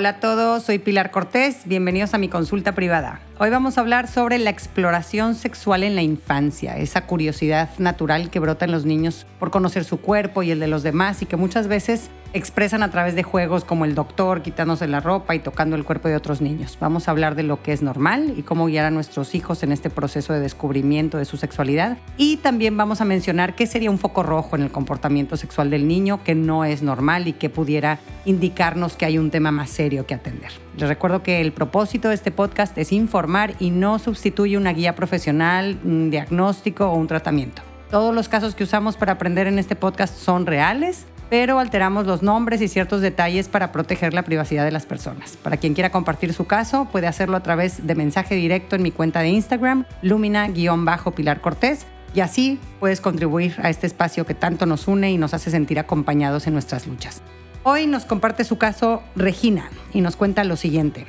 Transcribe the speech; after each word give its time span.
Hola 0.00 0.08
a 0.08 0.18
todos, 0.18 0.62
soy 0.62 0.78
Pilar 0.78 1.10
Cortés, 1.10 1.66
bienvenidos 1.66 2.14
a 2.14 2.18
mi 2.18 2.30
consulta 2.30 2.74
privada. 2.74 3.20
Hoy 3.38 3.50
vamos 3.50 3.76
a 3.76 3.82
hablar 3.82 4.08
sobre 4.08 4.38
la 4.38 4.48
exploración 4.48 5.34
sexual 5.34 5.82
en 5.82 5.94
la 5.94 6.00
infancia, 6.00 6.78
esa 6.78 7.04
curiosidad 7.06 7.68
natural 7.76 8.30
que 8.30 8.38
brota 8.38 8.64
en 8.64 8.72
los 8.72 8.86
niños 8.86 9.26
por 9.38 9.50
conocer 9.50 9.84
su 9.84 10.00
cuerpo 10.00 10.42
y 10.42 10.52
el 10.52 10.58
de 10.58 10.68
los 10.68 10.82
demás 10.82 11.20
y 11.20 11.26
que 11.26 11.36
muchas 11.36 11.68
veces 11.68 12.08
expresan 12.32 12.82
a 12.82 12.90
través 12.90 13.14
de 13.14 13.22
juegos 13.22 13.64
como 13.64 13.84
el 13.84 13.94
doctor 13.94 14.42
quitándose 14.42 14.86
la 14.86 15.00
ropa 15.00 15.34
y 15.34 15.40
tocando 15.40 15.76
el 15.76 15.84
cuerpo 15.84 16.08
de 16.08 16.16
otros 16.16 16.40
niños. 16.40 16.78
Vamos 16.80 17.08
a 17.08 17.10
hablar 17.10 17.34
de 17.34 17.42
lo 17.42 17.62
que 17.62 17.72
es 17.72 17.82
normal 17.82 18.34
y 18.36 18.42
cómo 18.42 18.66
guiar 18.66 18.86
a 18.86 18.90
nuestros 18.90 19.34
hijos 19.34 19.62
en 19.62 19.72
este 19.72 19.90
proceso 19.90 20.32
de 20.32 20.40
descubrimiento 20.40 21.18
de 21.18 21.24
su 21.24 21.36
sexualidad. 21.36 21.98
Y 22.16 22.36
también 22.38 22.76
vamos 22.76 23.00
a 23.00 23.04
mencionar 23.04 23.54
qué 23.54 23.66
sería 23.66 23.90
un 23.90 23.98
foco 23.98 24.22
rojo 24.22 24.56
en 24.56 24.62
el 24.62 24.70
comportamiento 24.70 25.36
sexual 25.36 25.70
del 25.70 25.88
niño 25.88 26.22
que 26.22 26.34
no 26.34 26.64
es 26.64 26.82
normal 26.82 27.28
y 27.28 27.32
que 27.32 27.50
pudiera 27.50 27.98
indicarnos 28.24 28.96
que 28.96 29.06
hay 29.06 29.18
un 29.18 29.30
tema 29.30 29.50
más 29.50 29.70
serio 29.70 30.06
que 30.06 30.14
atender. 30.14 30.52
Les 30.76 30.88
recuerdo 30.88 31.22
que 31.22 31.40
el 31.40 31.52
propósito 31.52 32.08
de 32.08 32.14
este 32.14 32.30
podcast 32.30 32.76
es 32.78 32.92
informar 32.92 33.54
y 33.58 33.70
no 33.70 33.98
sustituye 33.98 34.56
una 34.56 34.72
guía 34.72 34.94
profesional, 34.94 35.78
un 35.84 36.10
diagnóstico 36.10 36.86
o 36.86 36.94
un 36.94 37.06
tratamiento. 37.06 37.62
Todos 37.90 38.14
los 38.14 38.28
casos 38.28 38.54
que 38.54 38.62
usamos 38.62 38.96
para 38.96 39.12
aprender 39.12 39.48
en 39.48 39.58
este 39.58 39.74
podcast 39.74 40.16
son 40.16 40.46
reales 40.46 41.06
pero 41.30 41.60
alteramos 41.60 42.06
los 42.06 42.22
nombres 42.22 42.60
y 42.60 42.68
ciertos 42.68 43.00
detalles 43.00 43.48
para 43.48 43.70
proteger 43.70 44.12
la 44.12 44.24
privacidad 44.24 44.64
de 44.64 44.72
las 44.72 44.84
personas. 44.84 45.36
Para 45.36 45.56
quien 45.56 45.74
quiera 45.74 45.90
compartir 45.90 46.34
su 46.34 46.46
caso, 46.46 46.88
puede 46.90 47.06
hacerlo 47.06 47.36
a 47.36 47.42
través 47.42 47.86
de 47.86 47.94
mensaje 47.94 48.34
directo 48.34 48.74
en 48.74 48.82
mi 48.82 48.90
cuenta 48.90 49.20
de 49.20 49.28
Instagram, 49.28 49.86
lumina-pilar 50.02 51.40
Cortés, 51.40 51.86
y 52.12 52.20
así 52.20 52.58
puedes 52.80 53.00
contribuir 53.00 53.54
a 53.62 53.70
este 53.70 53.86
espacio 53.86 54.26
que 54.26 54.34
tanto 54.34 54.66
nos 54.66 54.88
une 54.88 55.12
y 55.12 55.16
nos 55.16 55.32
hace 55.32 55.52
sentir 55.52 55.78
acompañados 55.78 56.48
en 56.48 56.54
nuestras 56.54 56.88
luchas. 56.88 57.22
Hoy 57.62 57.86
nos 57.86 58.04
comparte 58.04 58.42
su 58.42 58.58
caso 58.58 59.02
Regina 59.14 59.70
y 59.92 60.00
nos 60.00 60.16
cuenta 60.16 60.42
lo 60.42 60.56
siguiente. 60.56 61.06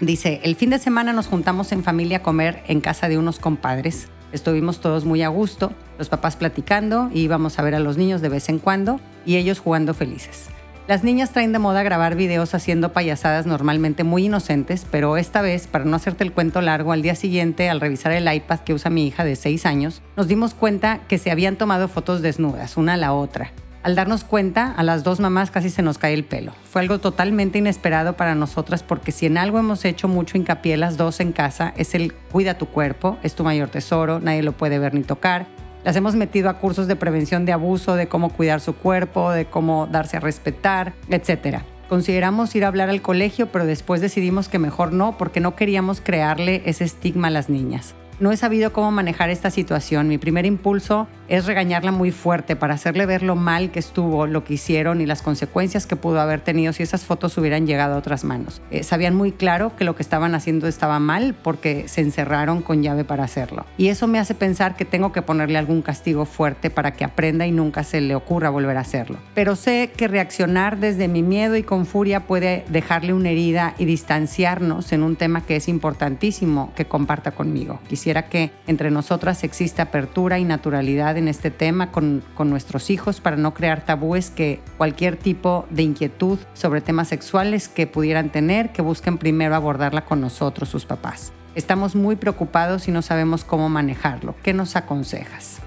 Dice, 0.00 0.40
el 0.44 0.56
fin 0.56 0.70
de 0.70 0.78
semana 0.78 1.12
nos 1.12 1.26
juntamos 1.26 1.70
en 1.72 1.84
familia 1.84 2.18
a 2.18 2.22
comer 2.22 2.62
en 2.66 2.80
casa 2.80 3.10
de 3.10 3.18
unos 3.18 3.38
compadres. 3.38 4.08
Estuvimos 4.32 4.80
todos 4.80 5.04
muy 5.04 5.22
a 5.22 5.28
gusto, 5.28 5.72
los 5.98 6.08
papás 6.08 6.36
platicando 6.36 7.10
y 7.12 7.20
íbamos 7.20 7.58
a 7.58 7.62
ver 7.62 7.74
a 7.74 7.80
los 7.80 7.98
niños 7.98 8.22
de 8.22 8.30
vez 8.30 8.48
en 8.48 8.58
cuando 8.58 8.98
y 9.24 9.36
ellos 9.36 9.58
jugando 9.58 9.94
felices. 9.94 10.48
Las 10.88 11.04
niñas 11.04 11.30
traen 11.30 11.52
de 11.52 11.60
moda 11.60 11.84
grabar 11.84 12.16
videos 12.16 12.54
haciendo 12.54 12.92
payasadas 12.92 13.46
normalmente 13.46 14.02
muy 14.02 14.26
inocentes, 14.26 14.84
pero 14.90 15.16
esta 15.16 15.40
vez, 15.40 15.68
para 15.68 15.84
no 15.84 15.94
hacerte 15.94 16.24
el 16.24 16.32
cuento 16.32 16.60
largo, 16.60 16.92
al 16.92 17.02
día 17.02 17.14
siguiente, 17.14 17.70
al 17.70 17.80
revisar 17.80 18.12
el 18.12 18.32
iPad 18.32 18.60
que 18.60 18.74
usa 18.74 18.90
mi 18.90 19.06
hija 19.06 19.24
de 19.24 19.36
6 19.36 19.64
años, 19.64 20.02
nos 20.16 20.26
dimos 20.26 20.54
cuenta 20.54 20.98
que 21.06 21.18
se 21.18 21.30
habían 21.30 21.56
tomado 21.56 21.86
fotos 21.86 22.20
desnudas, 22.20 22.76
una 22.76 22.94
a 22.94 22.96
la 22.96 23.12
otra. 23.12 23.52
Al 23.84 23.96
darnos 23.96 24.22
cuenta, 24.22 24.72
a 24.72 24.82
las 24.84 25.02
dos 25.02 25.18
mamás 25.18 25.50
casi 25.50 25.68
se 25.68 25.82
nos 25.82 25.98
cae 25.98 26.14
el 26.14 26.24
pelo. 26.24 26.52
Fue 26.70 26.80
algo 26.80 26.98
totalmente 26.98 27.58
inesperado 27.58 28.16
para 28.16 28.36
nosotras 28.36 28.84
porque 28.84 29.10
si 29.10 29.26
en 29.26 29.38
algo 29.38 29.58
hemos 29.58 29.84
hecho 29.84 30.06
mucho 30.06 30.36
hincapié 30.36 30.76
las 30.76 30.96
dos 30.96 31.18
en 31.18 31.32
casa 31.32 31.74
es 31.76 31.94
el 31.96 32.12
cuida 32.12 32.58
tu 32.58 32.66
cuerpo, 32.66 33.18
es 33.24 33.34
tu 33.34 33.42
mayor 33.42 33.70
tesoro, 33.70 34.20
nadie 34.20 34.44
lo 34.44 34.52
puede 34.52 34.78
ver 34.78 34.94
ni 34.94 35.02
tocar. 35.02 35.46
Las 35.84 35.96
hemos 35.96 36.14
metido 36.14 36.48
a 36.48 36.58
cursos 36.58 36.86
de 36.86 36.94
prevención 36.94 37.44
de 37.44 37.52
abuso, 37.52 37.96
de 37.96 38.06
cómo 38.06 38.30
cuidar 38.30 38.60
su 38.60 38.74
cuerpo, 38.74 39.32
de 39.32 39.46
cómo 39.46 39.88
darse 39.88 40.16
a 40.16 40.20
respetar, 40.20 40.94
etc. 41.10 41.58
Consideramos 41.88 42.54
ir 42.54 42.64
a 42.64 42.68
hablar 42.68 42.88
al 42.88 43.02
colegio, 43.02 43.48
pero 43.50 43.66
después 43.66 44.00
decidimos 44.00 44.48
que 44.48 44.60
mejor 44.60 44.92
no 44.92 45.18
porque 45.18 45.40
no 45.40 45.56
queríamos 45.56 46.00
crearle 46.00 46.62
ese 46.66 46.84
estigma 46.84 47.28
a 47.28 47.30
las 47.30 47.48
niñas. 47.48 47.94
No 48.22 48.30
he 48.30 48.36
sabido 48.36 48.72
cómo 48.72 48.92
manejar 48.92 49.30
esta 49.30 49.50
situación. 49.50 50.06
Mi 50.06 50.16
primer 50.16 50.46
impulso 50.46 51.08
es 51.26 51.44
regañarla 51.44 51.90
muy 51.90 52.12
fuerte 52.12 52.54
para 52.54 52.74
hacerle 52.74 53.04
ver 53.04 53.24
lo 53.24 53.34
mal 53.34 53.72
que 53.72 53.80
estuvo, 53.80 54.28
lo 54.28 54.44
que 54.44 54.54
hicieron 54.54 55.00
y 55.00 55.06
las 55.06 55.22
consecuencias 55.22 55.86
que 55.86 55.96
pudo 55.96 56.20
haber 56.20 56.40
tenido 56.40 56.72
si 56.72 56.84
esas 56.84 57.04
fotos 57.04 57.36
hubieran 57.36 57.66
llegado 57.66 57.96
a 57.96 57.98
otras 57.98 58.22
manos. 58.22 58.62
Eh, 58.70 58.84
sabían 58.84 59.16
muy 59.16 59.32
claro 59.32 59.74
que 59.74 59.82
lo 59.82 59.96
que 59.96 60.04
estaban 60.04 60.36
haciendo 60.36 60.68
estaba 60.68 61.00
mal 61.00 61.34
porque 61.34 61.88
se 61.88 62.00
encerraron 62.00 62.62
con 62.62 62.84
llave 62.84 63.02
para 63.02 63.24
hacerlo. 63.24 63.66
Y 63.76 63.88
eso 63.88 64.06
me 64.06 64.20
hace 64.20 64.36
pensar 64.36 64.76
que 64.76 64.84
tengo 64.84 65.10
que 65.10 65.22
ponerle 65.22 65.58
algún 65.58 65.82
castigo 65.82 66.24
fuerte 66.24 66.70
para 66.70 66.92
que 66.92 67.02
aprenda 67.02 67.44
y 67.44 67.50
nunca 67.50 67.82
se 67.82 68.00
le 68.00 68.14
ocurra 68.14 68.50
volver 68.50 68.76
a 68.76 68.82
hacerlo. 68.82 69.18
Pero 69.34 69.56
sé 69.56 69.90
que 69.96 70.06
reaccionar 70.06 70.78
desde 70.78 71.08
mi 71.08 71.24
miedo 71.24 71.56
y 71.56 71.64
con 71.64 71.86
furia 71.86 72.20
puede 72.20 72.64
dejarle 72.68 73.14
una 73.14 73.30
herida 73.30 73.74
y 73.78 73.84
distanciarnos 73.84 74.92
en 74.92 75.02
un 75.02 75.16
tema 75.16 75.44
que 75.44 75.56
es 75.56 75.66
importantísimo 75.66 76.72
que 76.76 76.84
comparta 76.84 77.32
conmigo. 77.32 77.80
Quisiera 77.88 78.11
que 78.20 78.52
entre 78.66 78.90
nosotras 78.90 79.42
exista 79.44 79.84
apertura 79.84 80.38
y 80.38 80.44
naturalidad 80.44 81.16
en 81.16 81.28
este 81.28 81.50
tema 81.50 81.90
con, 81.90 82.22
con 82.34 82.50
nuestros 82.50 82.90
hijos 82.90 83.20
para 83.20 83.36
no 83.36 83.54
crear 83.54 83.84
tabúes 83.84 84.28
que 84.28 84.60
cualquier 84.76 85.16
tipo 85.16 85.66
de 85.70 85.82
inquietud 85.82 86.38
sobre 86.52 86.82
temas 86.82 87.08
sexuales 87.08 87.68
que 87.68 87.86
pudieran 87.86 88.30
tener, 88.30 88.72
que 88.72 88.82
busquen 88.82 89.16
primero 89.16 89.54
abordarla 89.54 90.04
con 90.04 90.20
nosotros, 90.20 90.68
sus 90.68 90.84
papás. 90.84 91.32
Estamos 91.54 91.94
muy 91.94 92.16
preocupados 92.16 92.88
y 92.88 92.92
no 92.92 93.00
sabemos 93.00 93.44
cómo 93.44 93.68
manejarlo. 93.68 94.34
¿Qué 94.42 94.52
nos 94.52 94.76
aconsejas? 94.76 95.60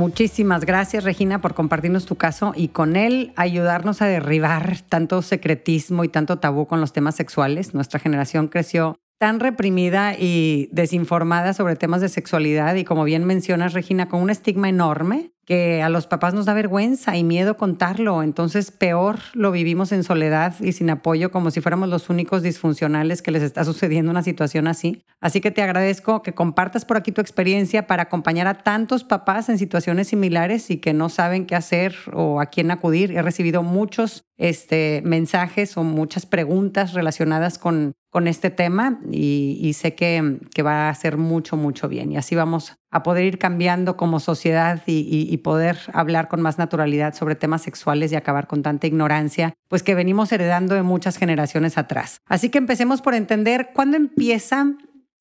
Muchísimas 0.00 0.64
gracias, 0.64 1.04
Regina, 1.04 1.42
por 1.42 1.52
compartirnos 1.52 2.06
tu 2.06 2.16
caso 2.16 2.54
y 2.56 2.68
con 2.68 2.96
él 2.96 3.34
ayudarnos 3.36 4.00
a 4.00 4.06
derribar 4.06 4.78
tanto 4.88 5.20
secretismo 5.20 6.04
y 6.04 6.08
tanto 6.08 6.38
tabú 6.38 6.66
con 6.66 6.80
los 6.80 6.94
temas 6.94 7.16
sexuales. 7.16 7.74
Nuestra 7.74 8.00
generación 8.00 8.48
creció 8.48 8.96
tan 9.18 9.40
reprimida 9.40 10.14
y 10.18 10.70
desinformada 10.72 11.52
sobre 11.52 11.76
temas 11.76 12.00
de 12.00 12.08
sexualidad 12.08 12.76
y 12.76 12.84
como 12.84 13.04
bien 13.04 13.26
mencionas, 13.26 13.74
Regina, 13.74 14.08
con 14.08 14.22
un 14.22 14.30
estigma 14.30 14.70
enorme 14.70 15.32
que 15.50 15.82
a 15.82 15.88
los 15.88 16.06
papás 16.06 16.32
nos 16.32 16.46
da 16.46 16.54
vergüenza 16.54 17.16
y 17.16 17.24
miedo 17.24 17.56
contarlo, 17.56 18.22
entonces 18.22 18.70
peor 18.70 19.18
lo 19.32 19.50
vivimos 19.50 19.90
en 19.90 20.04
soledad 20.04 20.54
y 20.60 20.70
sin 20.70 20.90
apoyo 20.90 21.32
como 21.32 21.50
si 21.50 21.60
fuéramos 21.60 21.88
los 21.88 22.08
únicos 22.08 22.44
disfuncionales 22.44 23.20
que 23.20 23.32
les 23.32 23.42
está 23.42 23.64
sucediendo 23.64 24.12
una 24.12 24.22
situación 24.22 24.68
así. 24.68 25.02
Así 25.20 25.40
que 25.40 25.50
te 25.50 25.60
agradezco 25.60 26.22
que 26.22 26.34
compartas 26.34 26.84
por 26.84 26.96
aquí 26.96 27.10
tu 27.10 27.20
experiencia 27.20 27.88
para 27.88 28.04
acompañar 28.04 28.46
a 28.46 28.62
tantos 28.62 29.02
papás 29.02 29.48
en 29.48 29.58
situaciones 29.58 30.06
similares 30.06 30.70
y 30.70 30.76
que 30.76 30.92
no 30.92 31.08
saben 31.08 31.46
qué 31.46 31.56
hacer 31.56 31.96
o 32.12 32.40
a 32.40 32.46
quién 32.46 32.70
acudir. 32.70 33.10
He 33.10 33.20
recibido 33.20 33.64
muchos 33.64 34.22
este, 34.38 35.02
mensajes 35.04 35.76
o 35.76 35.82
muchas 35.82 36.26
preguntas 36.26 36.92
relacionadas 36.92 37.58
con, 37.58 37.96
con 38.10 38.26
este 38.26 38.50
tema 38.50 38.98
y, 39.10 39.72
sé 39.74 39.94
que, 39.94 40.40
que, 40.52 40.62
va 40.62 40.86
a 40.86 40.88
hacer 40.90 41.16
mucho, 41.16 41.56
mucho 41.56 41.88
bien. 41.88 42.10
Y 42.10 42.16
así 42.16 42.34
vamos 42.34 42.76
a 42.90 43.04
poder 43.04 43.24
ir 43.24 43.38
cambiando 43.38 43.96
como 43.96 44.18
sociedad 44.18 44.82
y, 44.86 45.36
poder 45.38 45.78
hablar 45.92 46.28
con 46.28 46.42
más 46.42 46.58
naturalidad 46.58 47.14
sobre 47.14 47.36
temas 47.36 47.62
sexuales 47.62 48.12
y 48.12 48.16
acabar 48.16 48.46
con 48.46 48.62
tanta 48.62 48.86
ignorancia, 48.86 49.54
pues 49.68 49.82
que 49.82 49.94
venimos 49.94 50.32
heredando 50.32 50.74
de 50.74 50.82
muchas 50.82 51.16
generaciones 51.16 51.78
atrás. 51.78 52.20
Así 52.26 52.50
que 52.50 52.58
empecemos 52.58 53.00
por 53.00 53.14
entender 53.14 53.70
cuándo 53.72 53.96
empieza 53.96 54.66